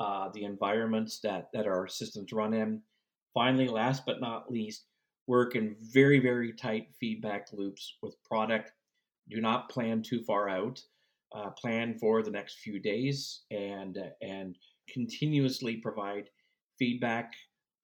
uh, 0.00 0.28
the 0.34 0.44
environments 0.44 1.20
that, 1.20 1.48
that 1.52 1.66
our 1.66 1.88
systems 1.88 2.32
run 2.32 2.52
in. 2.52 2.80
Finally, 3.34 3.68
last 3.68 4.06
but 4.06 4.20
not 4.20 4.50
least, 4.50 4.86
work 5.26 5.56
in 5.56 5.76
very, 5.92 6.20
very 6.20 6.52
tight 6.52 6.88
feedback 7.00 7.48
loops 7.52 7.96
with 8.02 8.14
product. 8.24 8.72
Do 9.28 9.40
not 9.40 9.68
plan 9.68 10.02
too 10.02 10.22
far 10.22 10.48
out. 10.48 10.80
uh, 11.34 11.50
plan 11.50 11.98
for 11.98 12.22
the 12.22 12.30
next 12.30 12.58
few 12.60 12.78
days 12.78 13.42
and 13.50 13.98
uh, 13.98 14.10
and 14.22 14.56
continuously 14.92 15.76
provide 15.76 16.30
feedback 16.78 17.32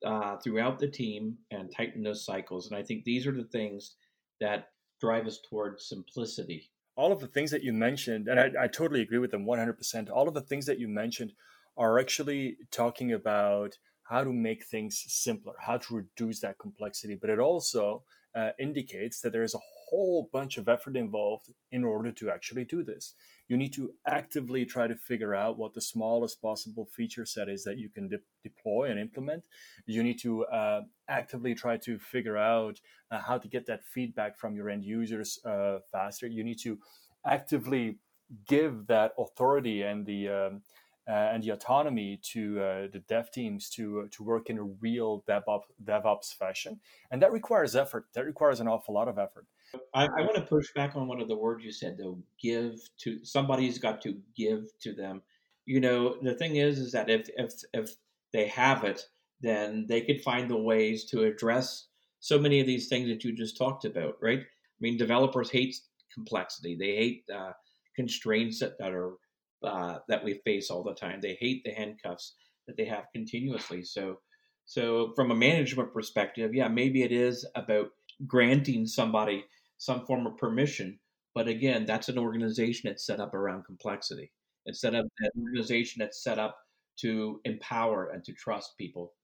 uh, 0.04 0.36
throughout 0.38 0.78
the 0.78 0.88
team 0.88 1.36
and 1.50 1.72
tighten 1.74 2.02
those 2.02 2.24
cycles. 2.24 2.68
And 2.70 2.76
I 2.76 2.82
think 2.82 3.04
these 3.04 3.26
are 3.26 3.32
the 3.32 3.44
things 3.44 3.96
that 4.40 4.68
drive 5.00 5.26
us 5.26 5.40
towards 5.48 5.88
simplicity. 5.88 6.70
All 6.96 7.12
of 7.12 7.20
the 7.20 7.26
things 7.26 7.50
that 7.50 7.62
you 7.62 7.72
mentioned, 7.72 8.28
and 8.28 8.38
I, 8.38 8.64
I 8.64 8.66
totally 8.66 9.00
agree 9.00 9.18
with 9.18 9.30
them 9.30 9.46
100%. 9.46 10.10
All 10.10 10.28
of 10.28 10.34
the 10.34 10.40
things 10.42 10.66
that 10.66 10.78
you 10.78 10.88
mentioned 10.88 11.32
are 11.76 11.98
actually 11.98 12.56
talking 12.70 13.12
about 13.12 13.78
how 14.10 14.24
to 14.24 14.32
make 14.32 14.64
things 14.64 15.04
simpler, 15.06 15.54
how 15.60 15.78
to 15.78 15.94
reduce 15.94 16.40
that 16.40 16.58
complexity. 16.58 17.14
But 17.14 17.30
it 17.30 17.38
also 17.38 18.02
uh, 18.34 18.50
indicates 18.58 19.20
that 19.20 19.32
there 19.32 19.44
is 19.44 19.54
a 19.54 19.60
whole 19.88 20.28
bunch 20.32 20.58
of 20.58 20.68
effort 20.68 20.96
involved 20.96 21.52
in 21.70 21.84
order 21.84 22.10
to 22.10 22.28
actually 22.28 22.64
do 22.64 22.82
this. 22.82 23.14
You 23.46 23.56
need 23.56 23.72
to 23.74 23.92
actively 24.06 24.64
try 24.64 24.88
to 24.88 24.96
figure 24.96 25.34
out 25.34 25.58
what 25.58 25.74
the 25.74 25.80
smallest 25.80 26.42
possible 26.42 26.88
feature 26.92 27.24
set 27.24 27.48
is 27.48 27.62
that 27.64 27.78
you 27.78 27.88
can 27.88 28.08
de- 28.08 28.18
deploy 28.42 28.90
and 28.90 28.98
implement. 28.98 29.44
You 29.86 30.02
need 30.02 30.18
to 30.20 30.44
uh, 30.46 30.82
actively 31.08 31.54
try 31.54 31.76
to 31.78 31.98
figure 31.98 32.36
out 32.36 32.80
uh, 33.12 33.20
how 33.20 33.38
to 33.38 33.48
get 33.48 33.66
that 33.66 33.84
feedback 33.84 34.38
from 34.38 34.56
your 34.56 34.70
end 34.70 34.84
users 34.84 35.38
uh, 35.44 35.78
faster. 35.92 36.26
You 36.26 36.42
need 36.42 36.58
to 36.60 36.78
actively 37.24 37.98
give 38.46 38.86
that 38.86 39.12
authority 39.18 39.82
and 39.82 40.06
the 40.06 40.28
um, 40.28 40.62
and 41.10 41.42
the 41.42 41.50
autonomy 41.50 42.18
to 42.22 42.60
uh, 42.60 42.86
the 42.92 43.02
dev 43.08 43.30
teams 43.30 43.68
to 43.70 44.00
uh, 44.00 44.08
to 44.10 44.22
work 44.22 44.50
in 44.50 44.58
a 44.58 44.62
real 44.62 45.24
DevOps, 45.28 45.62
DevOps 45.84 46.34
fashion, 46.34 46.80
and 47.10 47.20
that 47.22 47.32
requires 47.32 47.74
effort. 47.74 48.06
That 48.14 48.24
requires 48.24 48.60
an 48.60 48.68
awful 48.68 48.94
lot 48.94 49.08
of 49.08 49.18
effort. 49.18 49.46
I, 49.94 50.04
I 50.04 50.22
want 50.22 50.34
to 50.34 50.42
push 50.42 50.72
back 50.74 50.96
on 50.96 51.06
one 51.06 51.20
of 51.20 51.28
the 51.28 51.36
words 51.36 51.64
you 51.64 51.72
said, 51.72 51.96
though. 51.98 52.18
Give 52.40 52.74
to 52.98 53.24
somebody's 53.24 53.78
got 53.78 54.00
to 54.02 54.16
give 54.36 54.66
to 54.80 54.92
them. 54.92 55.22
You 55.66 55.80
know, 55.80 56.16
the 56.22 56.34
thing 56.34 56.56
is, 56.56 56.78
is 56.78 56.92
that 56.92 57.10
if 57.10 57.28
if 57.36 57.52
if 57.72 57.94
they 58.32 58.46
have 58.48 58.84
it, 58.84 59.02
then 59.40 59.86
they 59.88 60.02
could 60.02 60.22
find 60.22 60.50
the 60.50 60.56
ways 60.56 61.04
to 61.06 61.24
address 61.24 61.86
so 62.20 62.38
many 62.38 62.60
of 62.60 62.66
these 62.66 62.88
things 62.88 63.08
that 63.08 63.24
you 63.24 63.32
just 63.32 63.56
talked 63.56 63.84
about, 63.84 64.16
right? 64.20 64.40
I 64.40 64.78
mean, 64.80 64.96
developers 64.96 65.50
hate 65.50 65.76
complexity. 66.12 66.76
They 66.76 66.96
hate 66.96 67.24
uh, 67.34 67.52
constraints 67.96 68.60
that, 68.60 68.78
that 68.78 68.92
are 68.92 69.14
uh, 69.62 69.98
that 70.08 70.24
we 70.24 70.40
face 70.44 70.70
all 70.70 70.82
the 70.82 70.94
time. 70.94 71.20
They 71.20 71.36
hate 71.40 71.62
the 71.64 71.72
handcuffs 71.72 72.34
that 72.66 72.76
they 72.76 72.84
have 72.86 73.04
continuously. 73.14 73.84
So, 73.84 74.20
so 74.66 75.12
from 75.16 75.30
a 75.30 75.34
management 75.34 75.92
perspective, 75.92 76.54
yeah, 76.54 76.68
maybe 76.68 77.02
it 77.02 77.12
is 77.12 77.46
about 77.54 77.88
granting 78.26 78.86
somebody 78.86 79.44
some 79.78 80.04
form 80.06 80.26
of 80.26 80.36
permission. 80.36 80.98
But 81.34 81.48
again, 81.48 81.86
that's 81.86 82.08
an 82.08 82.18
organization 82.18 82.88
that's 82.88 83.06
set 83.06 83.20
up 83.20 83.34
around 83.34 83.64
complexity. 83.64 84.32
It's 84.66 84.80
set 84.80 84.94
up 84.94 85.06
an 85.18 85.30
organization 85.42 86.00
that's 86.00 86.22
set 86.22 86.38
up 86.38 86.56
to 87.00 87.40
empower 87.44 88.10
and 88.10 88.22
to 88.24 88.32
trust 88.32 88.76
people. 88.76 89.14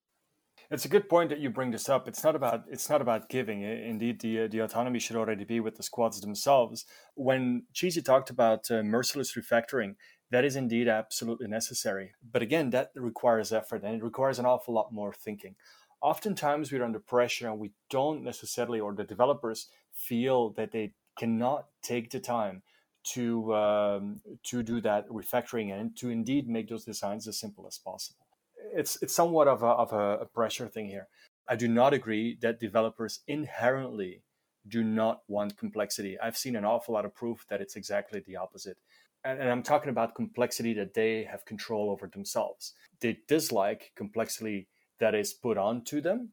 It's 0.71 0.85
a 0.85 0.89
good 0.89 1.09
point 1.09 1.31
that 1.31 1.39
you 1.39 1.51
bring 1.51 1.71
this 1.71 1.89
up. 1.89 2.09
It's 2.09 2.25
not 2.25 2.35
about 2.35 2.65
it's 2.69 2.91
not 2.91 3.01
about 3.01 3.29
giving. 3.29 3.63
Indeed, 3.63 4.21
the 4.21 4.49
the 4.49 4.61
autonomy 4.61 4.99
should 4.99 5.17
already 5.17 5.45
be 5.45 5.61
with 5.61 5.77
the 5.77 5.83
squads 5.83 6.21
themselves. 6.21 6.85
When 7.15 7.67
Cheezy 7.73 8.05
talked 8.05 8.31
about 8.31 8.69
uh, 8.71 8.83
merciless 8.83 9.37
refactoring, 9.37 9.95
that 10.31 10.45
is 10.45 10.57
indeed 10.57 10.89
absolutely 10.89 11.49
necessary. 11.49 12.13
But 12.23 12.43
again, 12.43 12.71
that 12.71 12.91
requires 12.95 13.53
effort 13.53 13.83
and 13.83 13.95
it 13.95 14.03
requires 14.05 14.39
an 14.39 14.47
awful 14.47 14.75
lot 14.75 14.93
more 14.93 15.13
thinking. 15.13 15.57
Oftentimes, 16.03 16.71
we're 16.71 16.85
under 16.85 16.99
pressure 16.99 17.49
and 17.49 17.59
we 17.59 17.73
don't 17.91 18.23
necessarily, 18.23 18.81
or 18.81 18.95
the 18.95 19.05
developers 19.05 19.69
feel 19.93 20.51
that 20.51 20.73
they 20.73 20.93
cannot 21.19 21.67
take 21.83 22.11
the 22.11 22.21
time 22.21 22.63
to 23.03 23.55
um, 23.55 24.21
to 24.43 24.63
do 24.63 24.81
that 24.81 25.09
refactoring 25.09 25.73
and 25.73 25.97
to 25.97 26.11
indeed 26.11 26.49
make 26.49 26.69
those 26.69 26.85
designs 26.85 27.27
as 27.29 27.39
simple 27.39 27.67
as 27.67 27.79
possible. 27.79 28.27
It's 28.75 29.01
it's 29.01 29.15
somewhat 29.15 29.49
of 29.49 29.63
a, 29.63 29.67
of 29.67 29.93
a 29.93 30.27
pressure 30.27 30.69
thing 30.69 30.89
here. 30.89 31.09
I 31.49 31.55
do 31.57 31.69
not 31.69 31.95
agree 31.95 32.37
that 32.43 32.59
developers 32.59 33.21
inherently 33.29 34.23
do 34.69 34.83
not 34.83 35.23
want 35.29 35.57
complexity. 35.57 36.19
I've 36.19 36.37
seen 36.37 36.57
an 36.57 36.65
awful 36.65 36.95
lot 36.95 37.05
of 37.05 37.15
proof 37.15 37.47
that 37.49 37.61
it's 37.61 37.77
exactly 37.77 38.23
the 38.27 38.37
opposite 38.37 38.79
and, 39.27 39.41
and 39.41 39.51
I'm 39.51 39.63
talking 39.63 39.91
about 39.91 40.15
complexity 40.15 40.73
that 40.75 40.95
they 40.95 41.25
have 41.25 41.45
control 41.45 41.91
over 41.91 42.07
themselves. 42.07 42.75
They 43.01 43.19
dislike 43.27 43.93
complexity 43.97 44.69
that 45.01 45.15
is 45.15 45.35
put 45.35 45.59
onto 45.59 46.01
them, 46.01 46.31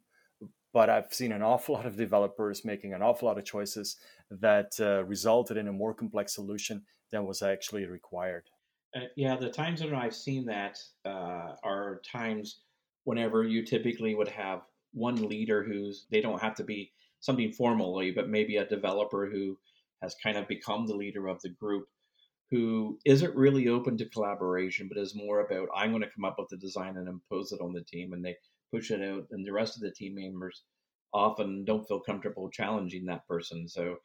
but 0.72 0.90
I've 0.90 1.14
seen 1.14 1.32
an 1.32 1.42
awful 1.42 1.76
lot 1.76 1.86
of 1.86 1.98
developers 1.98 2.64
making 2.64 2.94
an 2.94 3.02
awful 3.02 3.28
lot 3.28 3.38
of 3.38 3.46
choices 3.46 3.98
that 4.30 4.74
uh, 4.80 5.04
resulted 5.06 5.58
in 5.58 5.68
a 5.68 5.74
more 5.74 5.94
complex 5.94 6.34
solution 6.36 6.84
than 7.12 7.26
was 7.26 7.42
actually 7.42 7.86
required. 7.86 8.44
Uh, 8.96 9.02
yeah, 9.16 9.36
the 9.36 9.50
times 9.50 9.82
that 9.82 9.94
I've 9.94 10.16
seen 10.16 10.46
that 10.46 10.80
uh, 11.04 11.56
are 11.64 12.00
times 12.06 12.60
whenever 13.06 13.44
you 13.44 13.66
typically 13.66 14.14
would 14.14 14.28
have 14.28 14.62
one 14.94 15.28
leader 15.28 15.64
who's 15.64 16.06
they 16.12 16.22
don't 16.22 16.40
have 16.40 16.54
to 16.56 16.64
be 16.64 16.92
something 17.24 17.54
formally, 17.54 18.12
but 18.12 18.30
maybe 18.30 18.58
a 18.58 18.68
developer 18.68 19.30
who 19.32 19.58
has 20.02 20.14
kind 20.22 20.38
of 20.38 20.48
become 20.48 20.86
the 20.86 20.96
leader 20.96 21.28
of 21.28 21.42
the 21.42 21.50
group 21.50 21.86
who 22.52 23.00
isn't 23.06 23.36
really 23.36 23.70
open 23.70 23.98
to 23.98 24.10
collaboration, 24.10 24.90
but 24.90 25.02
is 25.02 25.16
more 25.16 25.40
about 25.40 25.70
I'm 25.76 25.92
going 25.92 26.04
to 26.04 26.10
come 26.14 26.26
up 26.26 26.36
with 26.38 26.50
the 26.50 26.58
design 26.58 26.98
and 26.98 27.08
impose 27.08 27.54
it 27.54 27.62
on 27.62 27.72
the 27.74 27.82
team, 27.82 28.12
and 28.12 28.24
they 28.24 28.36
push 28.72 28.92
it 28.92 29.02
out, 29.02 29.24
and 29.32 29.48
the 29.48 29.54
rest 29.54 29.78
of 29.78 29.82
the 29.82 29.92
team 29.92 30.16
members 30.16 30.64
often 31.14 31.64
don't 31.64 31.88
feel 31.88 32.02
comfortable 32.02 32.50
challenging 32.50 33.06
that 33.06 33.26
person. 33.28 33.68
So 33.68 33.96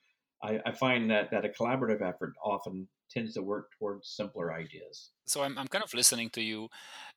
I, 0.42 0.60
I 0.64 0.72
find 0.72 1.10
that 1.10 1.30
that 1.32 1.44
a 1.44 1.48
collaborative 1.48 2.00
effort 2.00 2.34
often 2.42 2.86
tends 3.10 3.34
to 3.34 3.42
work 3.42 3.70
towards 3.78 4.08
simpler 4.08 4.52
ideas. 4.52 5.10
So 5.26 5.42
I'm, 5.42 5.58
I'm 5.58 5.68
kind 5.68 5.82
of 5.82 5.92
listening 5.92 6.30
to 6.30 6.42
you, 6.42 6.68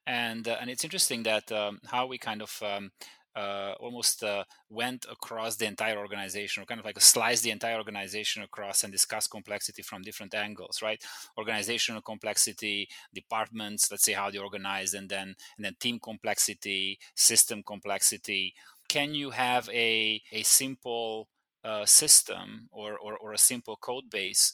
and 0.07 0.47
uh, 0.47 0.57
and 0.59 0.69
it's 0.69 0.83
interesting 0.83 1.23
that 1.23 1.51
um, 1.51 1.79
how 1.85 2.07
we 2.07 2.17
kind 2.17 2.41
of 2.41 2.51
um, 2.61 2.91
uh, 3.35 3.73
almost 3.79 4.23
uh, 4.23 4.43
went 4.69 5.05
across 5.09 5.55
the 5.55 5.65
entire 5.65 5.97
organization 5.97 6.61
or 6.61 6.65
kind 6.65 6.79
of 6.79 6.85
like 6.85 6.99
slice 6.99 7.41
the 7.41 7.51
entire 7.51 7.77
organization 7.77 8.43
across 8.43 8.83
and 8.83 8.91
discuss 8.91 9.27
complexity 9.27 9.81
from 9.81 10.01
different 10.01 10.33
angles 10.35 10.81
right? 10.81 11.01
Organizational 11.37 12.01
complexity 12.01 12.89
departments 13.13 13.89
let's 13.91 14.03
say 14.03 14.13
how 14.13 14.29
they 14.29 14.37
organize 14.37 14.93
and 14.93 15.09
then 15.09 15.35
and 15.57 15.65
then 15.65 15.75
team 15.79 15.99
complexity 15.99 16.99
system 17.15 17.63
complexity. 17.63 18.53
Can 18.87 19.13
you 19.13 19.29
have 19.31 19.69
a 19.69 20.21
a 20.31 20.43
simple 20.43 21.29
uh, 21.63 21.85
system 21.85 22.67
or, 22.71 22.97
or 22.97 23.17
or 23.17 23.33
a 23.33 23.37
simple 23.37 23.75
code 23.75 24.09
base 24.09 24.53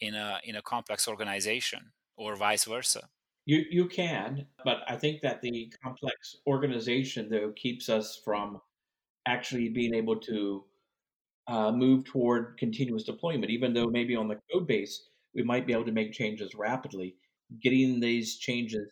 in 0.00 0.14
a 0.14 0.40
in 0.44 0.56
a 0.56 0.62
complex 0.62 1.08
organization 1.08 1.92
or 2.16 2.36
vice 2.36 2.64
versa 2.64 3.08
you 3.48 3.64
you 3.70 3.86
can, 3.86 4.44
but 4.62 4.82
I 4.86 4.96
think 4.96 5.22
that 5.22 5.40
the 5.40 5.72
complex 5.82 6.36
organization 6.46 7.30
though 7.30 7.50
keeps 7.56 7.88
us 7.88 8.20
from 8.22 8.60
actually 9.26 9.70
being 9.70 9.94
able 9.94 10.16
to 10.16 10.64
uh, 11.48 11.72
move 11.72 12.04
toward 12.04 12.58
continuous 12.58 13.04
deployment. 13.04 13.50
Even 13.50 13.72
though 13.72 13.86
maybe 13.86 14.14
on 14.14 14.28
the 14.28 14.38
code 14.52 14.66
base 14.66 15.08
we 15.34 15.42
might 15.42 15.66
be 15.66 15.72
able 15.72 15.86
to 15.86 15.92
make 15.92 16.12
changes 16.12 16.54
rapidly, 16.54 17.16
getting 17.62 18.00
these 18.00 18.36
changes 18.36 18.86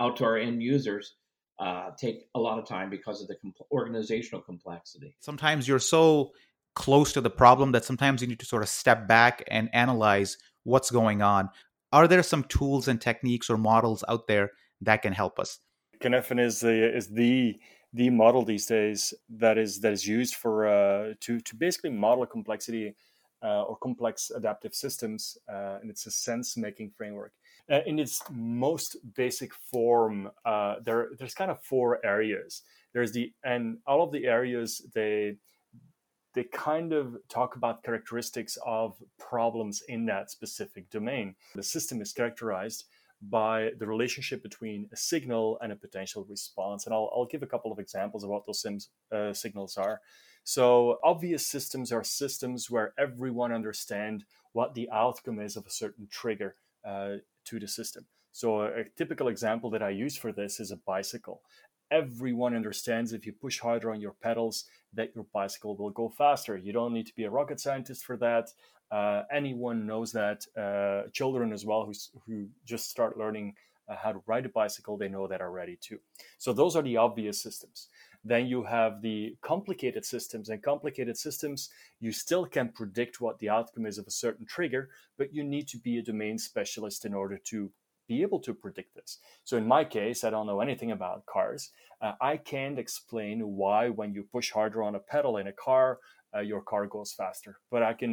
out 0.00 0.16
to 0.16 0.24
our 0.24 0.36
end 0.36 0.60
users 0.60 1.14
uh, 1.60 1.90
take 1.96 2.24
a 2.34 2.40
lot 2.40 2.58
of 2.58 2.66
time 2.66 2.90
because 2.90 3.22
of 3.22 3.28
the 3.28 3.36
comp- 3.36 3.70
organizational 3.70 4.40
complexity. 4.40 5.14
Sometimes 5.20 5.68
you're 5.68 5.78
so 5.78 6.32
close 6.74 7.12
to 7.12 7.20
the 7.20 7.30
problem 7.30 7.70
that 7.72 7.84
sometimes 7.84 8.22
you 8.22 8.26
need 8.26 8.40
to 8.40 8.46
sort 8.46 8.62
of 8.62 8.68
step 8.68 9.06
back 9.06 9.44
and 9.46 9.68
analyze 9.72 10.36
what's 10.64 10.90
going 10.90 11.22
on 11.22 11.48
are 11.92 12.08
there 12.08 12.22
some 12.22 12.44
tools 12.44 12.88
and 12.88 13.00
techniques 13.00 13.50
or 13.50 13.56
models 13.56 14.04
out 14.08 14.26
there 14.26 14.52
that 14.80 15.02
can 15.02 15.12
help 15.12 15.38
us? 15.38 15.58
Cynefin 16.02 16.40
is 16.40 16.60
the 16.60 16.96
is 16.96 17.08
the 17.08 17.56
the 17.92 18.10
model 18.10 18.44
these 18.44 18.66
days 18.66 19.12
that 19.28 19.58
is 19.58 19.80
that 19.80 19.92
is 19.92 20.06
used 20.06 20.34
for 20.34 20.66
uh, 20.66 21.14
to 21.20 21.40
to 21.40 21.56
basically 21.56 21.90
model 21.90 22.24
complexity 22.26 22.94
uh, 23.42 23.62
or 23.62 23.76
complex 23.76 24.30
adaptive 24.30 24.74
systems, 24.74 25.38
uh, 25.48 25.78
and 25.80 25.90
it's 25.90 26.06
a 26.06 26.10
sense 26.10 26.56
making 26.56 26.90
framework. 26.90 27.32
Uh, 27.70 27.80
in 27.86 27.98
its 27.98 28.22
most 28.30 28.96
basic 29.14 29.54
form, 29.54 30.30
uh, 30.44 30.76
there 30.84 31.10
there's 31.18 31.34
kind 31.34 31.50
of 31.50 31.62
four 31.62 32.04
areas. 32.04 32.62
There's 32.92 33.12
the 33.12 33.32
and 33.44 33.78
all 33.86 34.02
of 34.02 34.12
the 34.12 34.26
areas 34.26 34.82
they 34.94 35.36
they 36.34 36.44
kind 36.44 36.92
of 36.92 37.16
talk 37.28 37.56
about 37.56 37.82
characteristics 37.82 38.56
of 38.64 38.96
problems 39.18 39.82
in 39.88 40.06
that 40.06 40.30
specific 40.30 40.90
domain. 40.90 41.34
The 41.54 41.62
system 41.62 42.00
is 42.00 42.12
characterized 42.12 42.84
by 43.22 43.70
the 43.78 43.86
relationship 43.86 44.42
between 44.42 44.88
a 44.92 44.96
signal 44.96 45.58
and 45.60 45.72
a 45.72 45.76
potential 45.76 46.24
response. 46.28 46.86
And 46.86 46.94
I'll, 46.94 47.10
I'll 47.14 47.26
give 47.26 47.42
a 47.42 47.46
couple 47.46 47.70
of 47.70 47.78
examples 47.78 48.24
of 48.24 48.30
what 48.30 48.46
those 48.46 48.62
sims, 48.62 48.88
uh, 49.12 49.32
signals 49.32 49.76
are. 49.76 50.00
So, 50.42 50.98
obvious 51.04 51.46
systems 51.46 51.92
are 51.92 52.02
systems 52.02 52.70
where 52.70 52.94
everyone 52.98 53.52
understands 53.52 54.24
what 54.52 54.74
the 54.74 54.88
outcome 54.90 55.38
is 55.38 55.56
of 55.56 55.66
a 55.66 55.70
certain 55.70 56.08
trigger 56.10 56.56
uh, 56.84 57.16
to 57.44 57.60
the 57.60 57.68
system. 57.68 58.06
So, 58.32 58.62
a 58.62 58.84
typical 58.96 59.28
example 59.28 59.68
that 59.70 59.82
I 59.82 59.90
use 59.90 60.16
for 60.16 60.32
this 60.32 60.58
is 60.58 60.70
a 60.70 60.76
bicycle 60.76 61.42
everyone 61.90 62.54
understands 62.54 63.12
if 63.12 63.26
you 63.26 63.32
push 63.32 63.58
harder 63.58 63.90
on 63.90 64.00
your 64.00 64.14
pedals 64.22 64.64
that 64.94 65.14
your 65.14 65.24
bicycle 65.32 65.76
will 65.76 65.90
go 65.90 66.08
faster. 66.08 66.56
You 66.56 66.72
don't 66.72 66.92
need 66.92 67.06
to 67.06 67.14
be 67.14 67.24
a 67.24 67.30
rocket 67.30 67.60
scientist 67.60 68.04
for 68.04 68.16
that. 68.18 68.50
Uh, 68.90 69.22
anyone 69.32 69.86
knows 69.86 70.12
that. 70.12 70.46
Uh, 70.56 71.08
children 71.12 71.52
as 71.52 71.64
well 71.64 71.84
who, 71.84 71.92
who 72.26 72.46
just 72.64 72.90
start 72.90 73.16
learning 73.16 73.54
uh, 73.90 73.96
how 73.96 74.12
to 74.12 74.22
ride 74.26 74.46
a 74.46 74.48
bicycle, 74.48 74.96
they 74.96 75.08
know 75.08 75.26
that 75.26 75.40
already 75.40 75.76
too. 75.80 75.98
So 76.38 76.52
those 76.52 76.76
are 76.76 76.82
the 76.82 76.96
obvious 76.96 77.42
systems. 77.42 77.88
Then 78.24 78.46
you 78.46 78.62
have 78.62 79.02
the 79.02 79.36
complicated 79.40 80.04
systems, 80.04 80.48
and 80.48 80.62
complicated 80.62 81.16
systems, 81.16 81.70
you 82.00 82.12
still 82.12 82.46
can 82.46 82.68
predict 82.68 83.20
what 83.20 83.38
the 83.38 83.48
outcome 83.48 83.86
is 83.86 83.98
of 83.98 84.06
a 84.06 84.12
certain 84.12 84.46
trigger, 84.46 84.90
but 85.16 85.34
you 85.34 85.42
need 85.42 85.66
to 85.68 85.78
be 85.78 85.98
a 85.98 86.02
domain 86.02 86.38
specialist 86.38 87.04
in 87.04 87.14
order 87.14 87.38
to 87.46 87.72
be 88.10 88.22
able 88.22 88.40
to 88.40 88.52
predict 88.52 88.90
this. 88.96 89.18
So 89.44 89.56
in 89.56 89.66
my 89.76 89.84
case, 89.84 90.24
I 90.24 90.30
don't 90.30 90.48
know 90.48 90.60
anything 90.60 90.90
about 90.90 91.26
cars. 91.26 91.70
Uh, 92.02 92.14
I 92.20 92.38
can't 92.52 92.78
explain 92.84 93.36
why 93.60 93.88
when 93.88 94.12
you 94.14 94.22
push 94.36 94.50
harder 94.50 94.82
on 94.82 94.96
a 94.96 95.06
pedal 95.12 95.36
in 95.36 95.46
a 95.46 95.52
car, 95.66 95.98
uh, 96.34 96.40
your 96.40 96.62
car 96.70 96.86
goes 96.96 97.12
faster. 97.12 97.52
But 97.70 97.82
I 97.90 97.92
can 98.00 98.12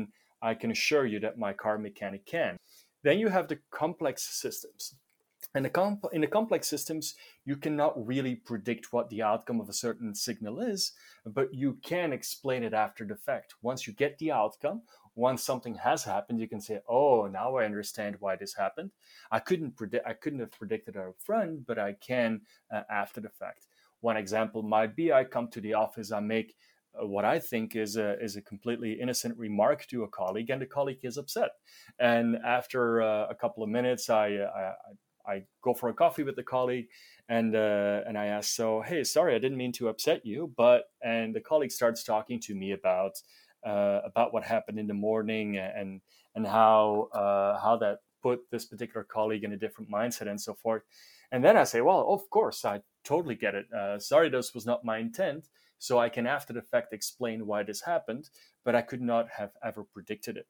I 0.50 0.54
can 0.54 0.70
assure 0.70 1.08
you 1.08 1.20
that 1.22 1.40
my 1.46 1.54
car 1.64 1.78
mechanic 1.80 2.24
can. 2.28 2.60
Then 3.02 3.18
you 3.18 3.30
have 3.30 3.48
the 3.48 3.60
complex 3.72 4.16
systems. 4.44 4.96
And 5.56 5.66
the 5.66 5.70
comp- 5.70 6.14
in 6.14 6.22
the 6.22 6.34
complex 6.38 6.68
systems, 6.68 7.16
you 7.50 7.56
cannot 7.56 7.94
really 8.12 8.36
predict 8.36 8.94
what 8.94 9.10
the 9.10 9.24
outcome 9.24 9.60
of 9.62 9.70
a 9.70 9.80
certain 9.86 10.14
signal 10.14 10.60
is, 10.74 10.92
but 11.26 11.48
you 11.54 11.78
can 11.82 12.14
explain 12.14 12.64
it 12.64 12.74
after 12.74 13.04
the 13.06 13.16
fact. 13.16 13.56
Once 13.62 13.88
you 13.88 13.94
get 13.94 14.18
the 14.18 14.32
outcome, 14.32 14.82
once 15.18 15.44
something 15.44 15.76
has 15.76 16.04
happened, 16.04 16.40
you 16.40 16.48
can 16.48 16.62
say, 16.62 16.80
"Oh, 16.88 17.28
now 17.28 17.56
I 17.58 17.66
understand 17.66 18.18
why 18.20 18.36
this 18.36 18.54
happened. 18.54 18.92
I 19.32 19.40
couldn't 19.40 19.76
predict. 19.76 20.08
I 20.08 20.14
couldn't 20.14 20.40
have 20.40 20.52
predicted 20.52 20.96
it 20.96 21.02
up 21.02 21.16
front, 21.20 21.66
but 21.66 21.80
I 21.80 21.94
can 21.94 22.42
uh, 22.72 22.84
after 22.90 23.20
the 23.20 23.30
fact." 23.30 23.66
One 24.02 24.18
example 24.18 24.62
might 24.62 24.96
be: 24.96 25.12
I 25.12 25.24
come 25.24 25.48
to 25.50 25.62
the 25.62 25.74
office, 25.74 26.12
I 26.12 26.20
make 26.20 26.56
uh, 26.94 27.08
what 27.08 27.26
I 27.26 27.40
think 27.40 27.76
is 27.76 27.98
a, 27.98 28.22
is 28.24 28.36
a 28.36 28.42
completely 28.42 28.94
innocent 28.94 29.38
remark 29.38 29.88
to 29.88 30.04
a 30.04 30.08
colleague, 30.08 30.50
and 30.50 30.62
the 30.62 30.68
colleague 30.68 31.04
is 31.04 31.18
upset. 31.18 31.50
And 32.00 32.38
after 32.46 33.02
uh, 33.02 33.28
a 33.28 33.36
couple 33.36 33.64
of 33.64 33.70
minutes, 33.70 34.10
I, 34.10 34.36
uh, 34.36 34.74
I, 35.28 35.34
I 35.34 35.44
go 35.64 35.74
for 35.74 35.90
a 35.90 35.94
coffee 35.94 36.24
with 36.24 36.36
the 36.36 36.44
colleague, 36.44 36.88
and 37.28 37.56
uh, 37.56 38.02
and 38.08 38.18
I 38.18 38.28
ask, 38.28 38.52
so 38.52 38.82
hey, 38.82 39.04
sorry, 39.04 39.36
I 39.36 39.40
didn't 39.40 39.58
mean 39.58 39.74
to 39.74 39.90
upset 39.90 40.26
you, 40.26 40.54
but 40.56 40.84
and 41.02 41.36
the 41.36 41.42
colleague 41.42 41.72
starts 41.72 42.04
talking 42.04 42.40
to 42.42 42.56
me 42.56 42.72
about 42.72 43.14
uh, 43.68 44.00
about 44.06 44.34
what 44.34 44.44
happened 44.44 44.80
in 44.80 44.88
the 44.88 44.94
morning 44.94 45.58
and 45.58 46.02
and 46.36 46.48
how 46.48 47.10
uh, 47.14 47.60
how 47.60 47.78
that 47.78 47.98
put 48.24 48.40
this 48.52 48.66
particular 48.66 49.04
colleague 49.04 49.44
in 49.44 49.54
a 49.54 49.58
different 49.58 49.92
mindset 49.92 50.28
and 50.28 50.40
so 50.42 50.54
forth. 50.54 50.84
And 51.32 51.44
then 51.44 51.58
I 51.58 51.66
say, 51.66 51.82
well, 51.82 52.08
of 52.10 52.22
course, 52.30 52.64
I 52.66 52.82
totally 53.04 53.36
get 53.36 53.54
it. 53.54 53.66
sorry, 54.02 54.30
this 54.30 54.54
was 54.56 54.66
not 54.66 54.86
my 54.86 54.98
intent 54.98 55.50
so 55.80 56.00
I 56.00 56.10
can, 56.10 56.26
after 56.26 56.54
the 56.54 56.62
fact, 56.62 56.94
explain 56.94 57.46
why 57.46 57.64
this 57.64 57.82
happened, 57.82 58.30
but 58.66 58.76
I 58.76 58.82
could 58.82 59.02
not 59.02 59.30
have 59.30 59.52
ever 59.64 59.84
predicted 59.84 60.38
it. 60.38 60.48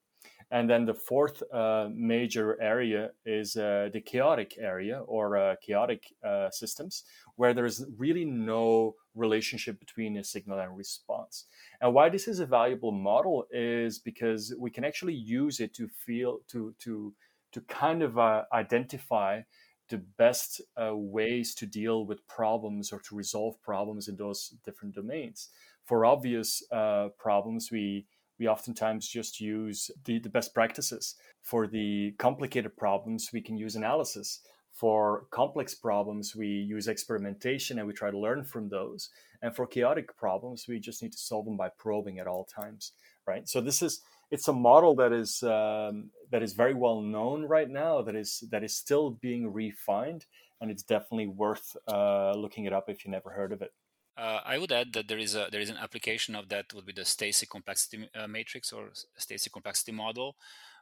And 0.50 0.68
then 0.68 0.86
the 0.86 0.94
fourth 0.94 1.42
uh, 1.52 1.88
major 1.92 2.60
area 2.60 3.10
is 3.26 3.56
uh, 3.56 3.90
the 3.92 4.00
chaotic 4.00 4.56
area 4.58 5.00
or 5.00 5.36
uh, 5.36 5.56
chaotic 5.62 6.04
uh, 6.26 6.50
systems, 6.50 7.04
where 7.36 7.52
there's 7.52 7.84
really 7.96 8.24
no 8.24 8.94
relationship 9.18 9.78
between 9.78 10.16
a 10.16 10.24
signal 10.24 10.58
and 10.58 10.76
response. 10.76 11.46
And 11.80 11.92
why 11.94 12.08
this 12.08 12.28
is 12.28 12.40
a 12.40 12.46
valuable 12.46 12.92
model 12.92 13.46
is 13.50 13.98
because 13.98 14.54
we 14.58 14.70
can 14.70 14.84
actually 14.84 15.14
use 15.14 15.60
it 15.60 15.74
to 15.74 15.88
feel 15.88 16.40
to 16.48 16.74
to 16.80 17.12
to 17.52 17.60
kind 17.62 18.02
of 18.02 18.18
uh, 18.18 18.44
identify 18.52 19.42
the 19.88 19.98
best 19.98 20.60
uh, 20.76 20.94
ways 20.94 21.54
to 21.54 21.66
deal 21.66 22.04
with 22.04 22.26
problems 22.26 22.92
or 22.92 23.00
to 23.00 23.14
resolve 23.14 23.60
problems 23.62 24.08
in 24.08 24.16
those 24.16 24.54
different 24.64 24.94
domains. 24.94 25.48
For 25.84 26.04
obvious 26.04 26.62
uh, 26.70 27.08
problems, 27.18 27.70
we 27.70 28.06
we 28.38 28.46
oftentimes 28.46 29.08
just 29.08 29.40
use 29.40 29.90
the, 30.04 30.20
the 30.20 30.28
best 30.28 30.54
practices. 30.54 31.16
For 31.42 31.66
the 31.66 32.14
complicated 32.18 32.76
problems, 32.76 33.30
we 33.32 33.40
can 33.40 33.56
use 33.56 33.74
analysis. 33.74 34.40
For 34.78 35.26
complex 35.30 35.74
problems, 35.74 36.36
we 36.36 36.46
use 36.46 36.86
experimentation 36.86 37.78
and 37.78 37.88
we 37.88 37.92
try 37.92 38.12
to 38.12 38.18
learn 38.18 38.44
from 38.44 38.68
those. 38.68 39.10
And 39.42 39.54
for 39.54 39.66
chaotic 39.66 40.16
problems, 40.16 40.66
we 40.68 40.78
just 40.78 41.02
need 41.02 41.10
to 41.12 41.18
solve 41.18 41.46
them 41.46 41.56
by 41.56 41.70
probing 41.76 42.20
at 42.20 42.28
all 42.28 42.44
times, 42.44 42.92
right? 43.26 43.48
So 43.48 43.60
this 43.60 43.82
is 43.82 44.02
it's 44.30 44.46
a 44.46 44.52
model 44.52 44.94
that 44.96 45.12
is 45.12 45.42
um, 45.42 46.10
that 46.30 46.44
is 46.44 46.52
very 46.52 46.74
well 46.74 47.00
known 47.00 47.44
right 47.44 47.68
now. 47.68 48.02
That 48.02 48.14
is 48.14 48.44
that 48.52 48.62
is 48.62 48.76
still 48.76 49.10
being 49.10 49.52
refined, 49.52 50.26
and 50.60 50.70
it's 50.70 50.84
definitely 50.84 51.26
worth 51.26 51.76
uh, 51.88 52.34
looking 52.36 52.64
it 52.64 52.72
up 52.72 52.88
if 52.88 53.04
you 53.04 53.10
never 53.10 53.30
heard 53.30 53.52
of 53.52 53.62
it. 53.62 53.72
Uh, 54.16 54.40
I 54.44 54.58
would 54.58 54.70
add 54.70 54.92
that 54.92 55.08
there 55.08 55.18
is 55.18 55.34
a 55.34 55.48
there 55.50 55.60
is 55.60 55.70
an 55.70 55.76
application 55.76 56.36
of 56.36 56.50
that 56.50 56.72
would 56.72 56.86
be 56.86 56.92
the 56.92 57.04
Stacey 57.04 57.46
complexity 57.46 58.08
uh, 58.14 58.28
matrix 58.28 58.72
or 58.72 58.90
Stacey 59.16 59.50
complexity 59.50 59.92
model, 59.92 60.36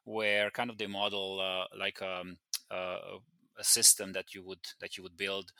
where 0.04 0.50
kind 0.50 0.68
of 0.68 0.76
the 0.76 0.86
model 0.86 1.40
uh, 1.40 1.64
like 1.78 2.02
um, 2.02 2.36
uh, 2.70 3.20
a 3.58 3.64
system 3.64 4.12
that 4.12 4.34
you 4.34 4.42
would 4.42 4.66
that 4.80 4.96
you 4.96 5.02
would 5.02 5.16
build 5.16 5.52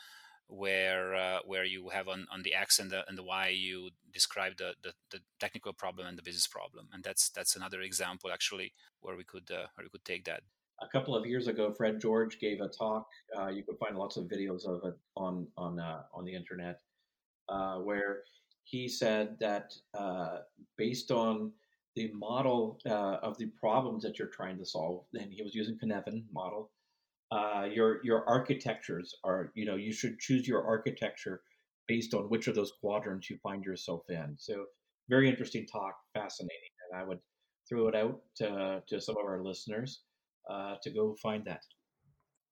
where 0.49 1.15
uh, 1.15 1.39
where 1.45 1.65
you 1.65 1.89
have 1.89 2.09
on, 2.09 2.27
on 2.31 2.43
the 2.43 2.55
X 2.55 2.79
and 2.79 2.91
the 2.91 3.05
and 3.09 3.19
the 3.19 3.23
Y 3.23 3.49
you 3.49 3.91
describe 4.13 4.57
the, 4.57 4.75
the, 4.83 4.93
the 5.11 5.21
technical 5.41 5.73
problem 5.73 6.07
and 6.07 6.17
the 6.17 6.23
business 6.23 6.47
problem, 6.47 6.89
and 6.93 7.03
that's 7.03 7.31
that's 7.31 7.57
another 7.57 7.81
example 7.81 8.31
actually 8.33 8.73
where 9.01 9.17
we 9.17 9.25
could 9.25 9.51
uh, 9.51 9.67
where 9.75 9.85
we 9.85 9.89
could 9.91 10.05
take 10.05 10.25
that. 10.25 10.43
A 10.83 10.89
couple 10.89 11.17
of 11.17 11.27
years 11.27 11.49
ago, 11.49 11.73
Fred 11.73 12.01
George 12.01 12.39
gave 12.39 12.61
a 12.61 12.69
talk. 12.69 13.09
Uh, 13.37 13.49
you 13.49 13.63
could 13.63 13.79
find 13.79 13.97
lots 13.97 14.17
of 14.17 14.25
videos 14.25 14.67
of 14.67 14.85
it 14.85 14.95
on 15.17 15.47
on 15.57 15.81
uh, 15.81 16.03
on 16.13 16.25
the 16.25 16.35
internet, 16.35 16.81
uh, 17.49 17.79
where 17.79 18.23
he 18.65 18.89
said 18.89 19.37
that 19.41 19.73
uh, 19.95 20.39
based 20.77 21.11
on 21.11 21.53
the 21.95 22.13
model 22.13 22.79
of 22.85 23.39
the 23.39 23.47
problems 23.59 24.03
that 24.03 24.19
you're 24.19 24.29
trying 24.29 24.59
to 24.59 24.67
solve, 24.67 25.05
and 25.15 25.33
he 25.33 25.43
was 25.43 25.55
using 25.55 25.79
Cynefin 25.79 26.25
model 26.31 26.71
uh, 27.31 27.67
your 27.73 28.05
your 28.05 28.29
architectures 28.29 29.15
are 29.25 29.53
you 29.55 29.67
know 29.67 29.77
you 29.77 29.93
should 29.93 30.19
choose 30.19 30.47
your 30.47 30.67
architecture 30.67 31.41
based 31.89 32.15
on 32.15 32.25
which 32.25 32.49
of 32.49 32.55
those 32.55 32.73
quadrants 32.81 33.31
you 33.31 33.39
find 33.43 33.65
yourself 33.65 34.03
in. 34.09 34.35
So 34.39 34.65
very 35.09 35.29
interesting 35.29 35.67
talk, 35.67 35.95
fascinating, 36.15 36.71
and 36.91 37.01
I 37.01 37.05
would 37.05 37.19
throw 37.69 37.89
it 37.89 37.95
out 37.95 38.21
to, 38.37 38.83
to 38.89 39.01
some 39.01 39.17
of 39.17 39.25
our 39.25 39.43
listeners 39.43 40.03
uh, 40.51 40.77
to 40.83 40.91
go 40.91 41.17
find 41.23 41.45
that. 41.47 41.63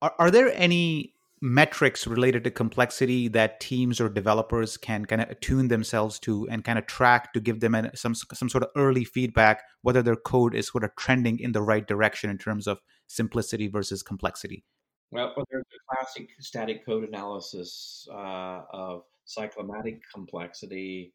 Are, 0.03 0.15
are 0.19 0.31
there 0.31 0.53
any 0.55 1.15
metrics 1.45 2.07
related 2.07 2.43
to 2.43 2.51
complexity 2.51 3.29
that 3.29 3.61
teams 3.61 4.01
or 4.01 4.09
developers 4.09 4.79
can 4.79 5.05
kind 5.05 5.21
of 5.21 5.29
attune 5.29 5.69
themselves 5.69 6.19
to 6.19 6.49
and 6.49 6.65
kind 6.65 6.79
of 6.79 6.87
track 6.87 7.35
to 7.35 7.41
give 7.41 7.61
them 7.61 7.91
some 7.95 8.15
some 8.15 8.49
sort 8.49 8.65
of 8.65 8.71
early 8.77 9.05
feedback 9.05 9.63
whether 9.83 10.03
their 10.03 10.17
code 10.17 10.55
is 10.55 10.69
sort 10.69 10.83
of 10.83 10.97
trending 10.97 11.39
in 11.39 11.53
the 11.53 11.61
right 11.61 11.87
direction 11.87 12.31
in 12.31 12.39
terms 12.39 12.67
of 12.67 12.81
simplicity 13.09 13.69
versus 13.69 14.03
complexity. 14.03 14.65
Well, 15.11 15.35
there's 15.51 15.65
a 15.65 15.95
classic 15.95 16.31
static 16.41 16.87
code 16.87 17.05
analysis 17.05 18.09
uh, 18.11 18.63
of 18.73 19.03
cyclomatic 19.27 20.01
complexity 20.15 21.13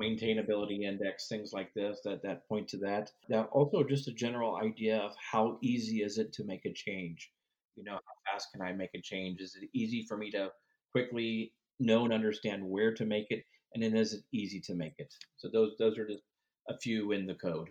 maintainability 0.00 0.84
index 0.84 1.28
things 1.28 1.52
like 1.52 1.74
this 1.74 1.98
that 2.04 2.22
that 2.22 2.48
point 2.48 2.68
to 2.68 2.76
that. 2.76 3.10
Now 3.28 3.48
also 3.50 3.82
just 3.82 4.06
a 4.06 4.12
general 4.12 4.56
idea 4.62 4.98
of 4.98 5.12
how 5.16 5.58
easy 5.60 6.02
is 6.02 6.18
it 6.18 6.32
to 6.34 6.44
make 6.44 6.64
a 6.66 6.72
change 6.72 7.32
you 7.76 7.84
know 7.84 7.92
how 7.92 8.32
fast 8.32 8.48
can 8.52 8.62
i 8.62 8.72
make 8.72 8.90
a 8.94 9.00
change? 9.02 9.40
Is 9.40 9.56
it 9.60 9.68
easy 9.74 10.04
for 10.08 10.16
me 10.16 10.30
to 10.32 10.50
quickly 10.90 11.52
know 11.80 12.04
and 12.04 12.12
understand 12.12 12.62
where 12.64 12.94
to 12.94 13.04
make 13.04 13.26
it? 13.30 13.44
And 13.74 13.82
then 13.82 13.96
is 13.96 14.12
it 14.12 14.22
easy 14.32 14.60
to 14.60 14.74
make 14.74 14.94
it? 14.98 15.12
So 15.36 15.48
those 15.52 15.72
those 15.78 15.98
are 15.98 16.06
just 16.06 16.22
a 16.68 16.78
few 16.78 17.12
in 17.12 17.26
the 17.26 17.34
code. 17.34 17.70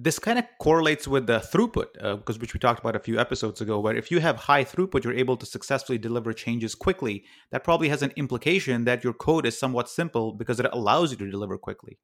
This 0.00 0.20
kind 0.20 0.38
of 0.38 0.44
correlates 0.60 1.08
with 1.08 1.26
the 1.26 1.40
throughput 1.40 1.92
because 1.94 2.36
uh, 2.36 2.40
which 2.40 2.54
we 2.54 2.60
talked 2.60 2.78
about 2.78 2.94
a 2.94 3.00
few 3.00 3.18
episodes 3.18 3.60
ago 3.60 3.80
where 3.80 3.96
if 3.96 4.12
you 4.12 4.20
have 4.20 4.36
high 4.36 4.64
throughput 4.64 5.02
you're 5.02 5.12
able 5.12 5.36
to 5.36 5.44
successfully 5.44 5.98
deliver 5.98 6.32
changes 6.32 6.74
quickly. 6.76 7.24
That 7.50 7.64
probably 7.64 7.88
has 7.88 8.02
an 8.02 8.12
implication 8.14 8.84
that 8.84 9.02
your 9.02 9.12
code 9.12 9.44
is 9.44 9.58
somewhat 9.58 9.88
simple 9.88 10.32
because 10.32 10.60
it 10.60 10.66
allows 10.72 11.10
you 11.10 11.16
to 11.16 11.30
deliver 11.30 11.58
quickly 11.58 11.98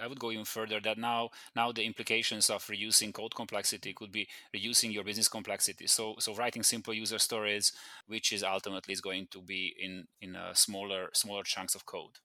I 0.00 0.06
would 0.06 0.18
go 0.18 0.30
even 0.30 0.44
further 0.44 0.80
that 0.80 0.98
now 0.98 1.30
now 1.56 1.72
the 1.72 1.84
implications 1.84 2.50
of 2.50 2.68
reducing 2.68 3.12
code 3.12 3.34
complexity 3.34 3.92
could 3.92 4.12
be 4.12 4.28
reducing 4.52 4.92
your 4.92 5.04
business 5.04 5.28
complexity. 5.28 5.86
So 5.86 6.16
so 6.18 6.34
writing 6.34 6.62
simple 6.62 6.94
user 6.94 7.18
stories, 7.18 7.72
which 8.06 8.32
is 8.32 8.42
ultimately 8.42 8.92
is 8.92 9.00
going 9.00 9.28
to 9.32 9.42
be 9.42 9.74
in 9.78 10.06
in 10.20 10.36
smaller 10.54 11.10
smaller 11.12 11.42
chunks 11.42 11.74
of 11.74 11.86
code. 11.86 12.18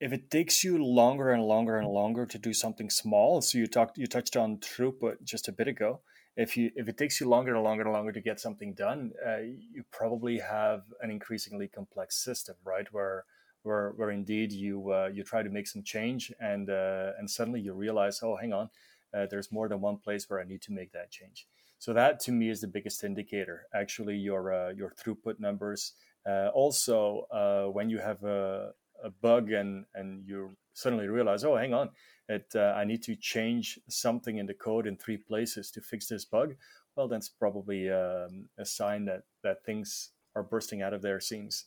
If 0.00 0.12
it 0.12 0.30
takes 0.30 0.64
you 0.64 0.84
longer 0.84 1.30
and 1.30 1.42
longer 1.44 1.78
and 1.78 1.88
longer 1.88 2.26
to 2.26 2.38
do 2.38 2.52
something 2.52 2.90
small, 2.90 3.40
so 3.40 3.58
you 3.58 3.66
talked 3.66 3.96
you 3.96 4.06
touched 4.06 4.36
on 4.36 4.58
throughput 4.58 5.22
just 5.22 5.48
a 5.48 5.52
bit 5.52 5.68
ago. 5.68 6.00
If 6.36 6.56
you 6.56 6.72
if 6.74 6.88
it 6.88 6.98
takes 6.98 7.20
you 7.20 7.28
longer 7.28 7.54
and 7.54 7.62
longer 7.62 7.84
and 7.84 7.92
longer 7.92 8.12
to 8.12 8.20
get 8.20 8.40
something 8.40 8.74
done, 8.74 9.12
uh, 9.24 9.38
you 9.38 9.84
probably 9.92 10.38
have 10.40 10.82
an 11.00 11.10
increasingly 11.10 11.68
complex 11.68 12.22
system, 12.22 12.56
right? 12.64 12.92
Where 12.92 13.24
where 13.64 13.90
where 13.96 14.10
indeed 14.10 14.52
you 14.52 14.92
uh, 14.92 15.10
you 15.12 15.22
try 15.24 15.42
to 15.42 15.50
make 15.50 15.66
some 15.66 15.82
change 15.82 16.32
and 16.40 16.70
uh, 16.70 17.12
and 17.18 17.28
suddenly 17.28 17.60
you 17.60 17.72
realize 17.72 18.20
oh 18.22 18.36
hang 18.36 18.52
on 18.52 18.70
uh, 19.12 19.26
there's 19.30 19.50
more 19.50 19.68
than 19.68 19.80
one 19.80 19.96
place 19.96 20.28
where 20.28 20.40
I 20.40 20.44
need 20.44 20.62
to 20.62 20.72
make 20.72 20.92
that 20.92 21.10
change 21.10 21.46
so 21.78 21.92
that 21.92 22.20
to 22.20 22.32
me 22.32 22.50
is 22.50 22.60
the 22.60 22.68
biggest 22.68 23.02
indicator 23.04 23.66
actually 23.74 24.16
your 24.16 24.52
uh, 24.52 24.70
your 24.70 24.90
throughput 24.90 25.40
numbers 25.40 25.92
uh, 26.28 26.48
also 26.54 27.26
uh, 27.32 27.66
when 27.66 27.90
you 27.90 27.98
have 27.98 28.22
a, 28.24 28.70
a 29.02 29.10
bug 29.10 29.50
and 29.50 29.86
and 29.94 30.26
you 30.26 30.56
suddenly 30.72 31.08
realize 31.08 31.44
oh 31.44 31.56
hang 31.56 31.74
on 31.74 31.90
it 32.28 32.54
I 32.56 32.84
need 32.84 33.02
to 33.02 33.16
change 33.16 33.78
something 33.88 34.38
in 34.38 34.46
the 34.46 34.54
code 34.54 34.86
in 34.86 34.96
three 34.96 35.18
places 35.18 35.70
to 35.72 35.82
fix 35.82 36.08
this 36.08 36.24
bug, 36.24 36.54
well, 36.96 37.08
that's 37.08 37.28
probably 37.28 37.90
um, 37.90 38.48
a 38.58 38.64
sign 38.64 39.04
that 39.06 39.22
that 39.42 39.64
things 39.64 40.10
are 40.36 40.42
bursting 40.42 40.82
out 40.82 40.94
of 40.94 41.02
their 41.02 41.20
seams. 41.20 41.66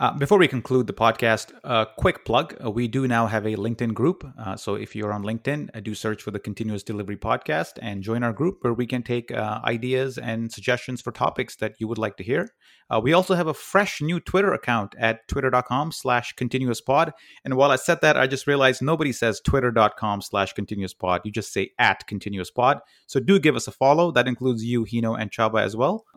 Uh, 0.00 0.12
before 0.12 0.38
we 0.38 0.46
conclude 0.46 0.86
the 0.86 0.92
podcast, 0.92 1.52
a 1.64 1.84
quick 1.96 2.24
plug. 2.24 2.54
Uh, 2.64 2.70
we 2.70 2.86
do 2.86 3.08
now 3.08 3.26
have 3.26 3.44
a 3.44 3.56
LinkedIn 3.56 3.92
group. 3.94 4.24
Uh, 4.38 4.54
so 4.54 4.76
if 4.76 4.94
you're 4.94 5.12
on 5.12 5.24
LinkedIn, 5.24 5.70
uh, 5.74 5.80
do 5.80 5.92
search 5.92 6.22
for 6.22 6.30
the 6.30 6.38
Continuous 6.38 6.84
Delivery 6.84 7.16
Podcast 7.16 7.80
and 7.82 8.00
join 8.00 8.22
our 8.22 8.32
group 8.32 8.58
where 8.60 8.72
we 8.72 8.86
can 8.86 9.02
take 9.02 9.32
uh, 9.32 9.60
ideas 9.64 10.16
and 10.16 10.52
suggestions 10.52 11.00
for 11.00 11.10
topics 11.10 11.56
that 11.56 11.74
you 11.80 11.88
would 11.88 11.98
like 11.98 12.16
to 12.16 12.22
hear. 12.22 12.48
Uh, 12.88 13.00
we 13.02 13.12
also 13.12 13.34
have 13.34 13.48
a 13.48 13.54
fresh 13.54 14.00
new 14.00 14.20
Twitter 14.20 14.52
account 14.52 14.94
at 15.00 15.26
twitter.com 15.26 15.90
slash 15.90 16.32
continuouspod. 16.36 17.10
And 17.44 17.56
while 17.56 17.72
I 17.72 17.76
said 17.76 18.00
that, 18.02 18.16
I 18.16 18.28
just 18.28 18.46
realized 18.46 18.80
nobody 18.80 19.10
says 19.10 19.40
twitter.com 19.40 20.22
slash 20.22 20.54
continuouspod. 20.54 21.22
You 21.24 21.32
just 21.32 21.52
say 21.52 21.72
at 21.76 22.06
continuouspod. 22.08 22.82
So 23.08 23.18
do 23.18 23.40
give 23.40 23.56
us 23.56 23.66
a 23.66 23.72
follow. 23.72 24.12
That 24.12 24.28
includes 24.28 24.64
you, 24.64 24.86
Gino, 24.86 25.14
and 25.14 25.32
Csaba 25.32 25.60
as 25.60 25.74
well. 25.74 26.06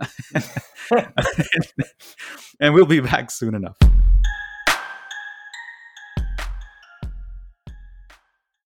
and 2.60 2.76
we'll 2.76 2.86
be 2.86 3.00
back 3.00 3.32
soon 3.32 3.56
enough. 3.80 4.41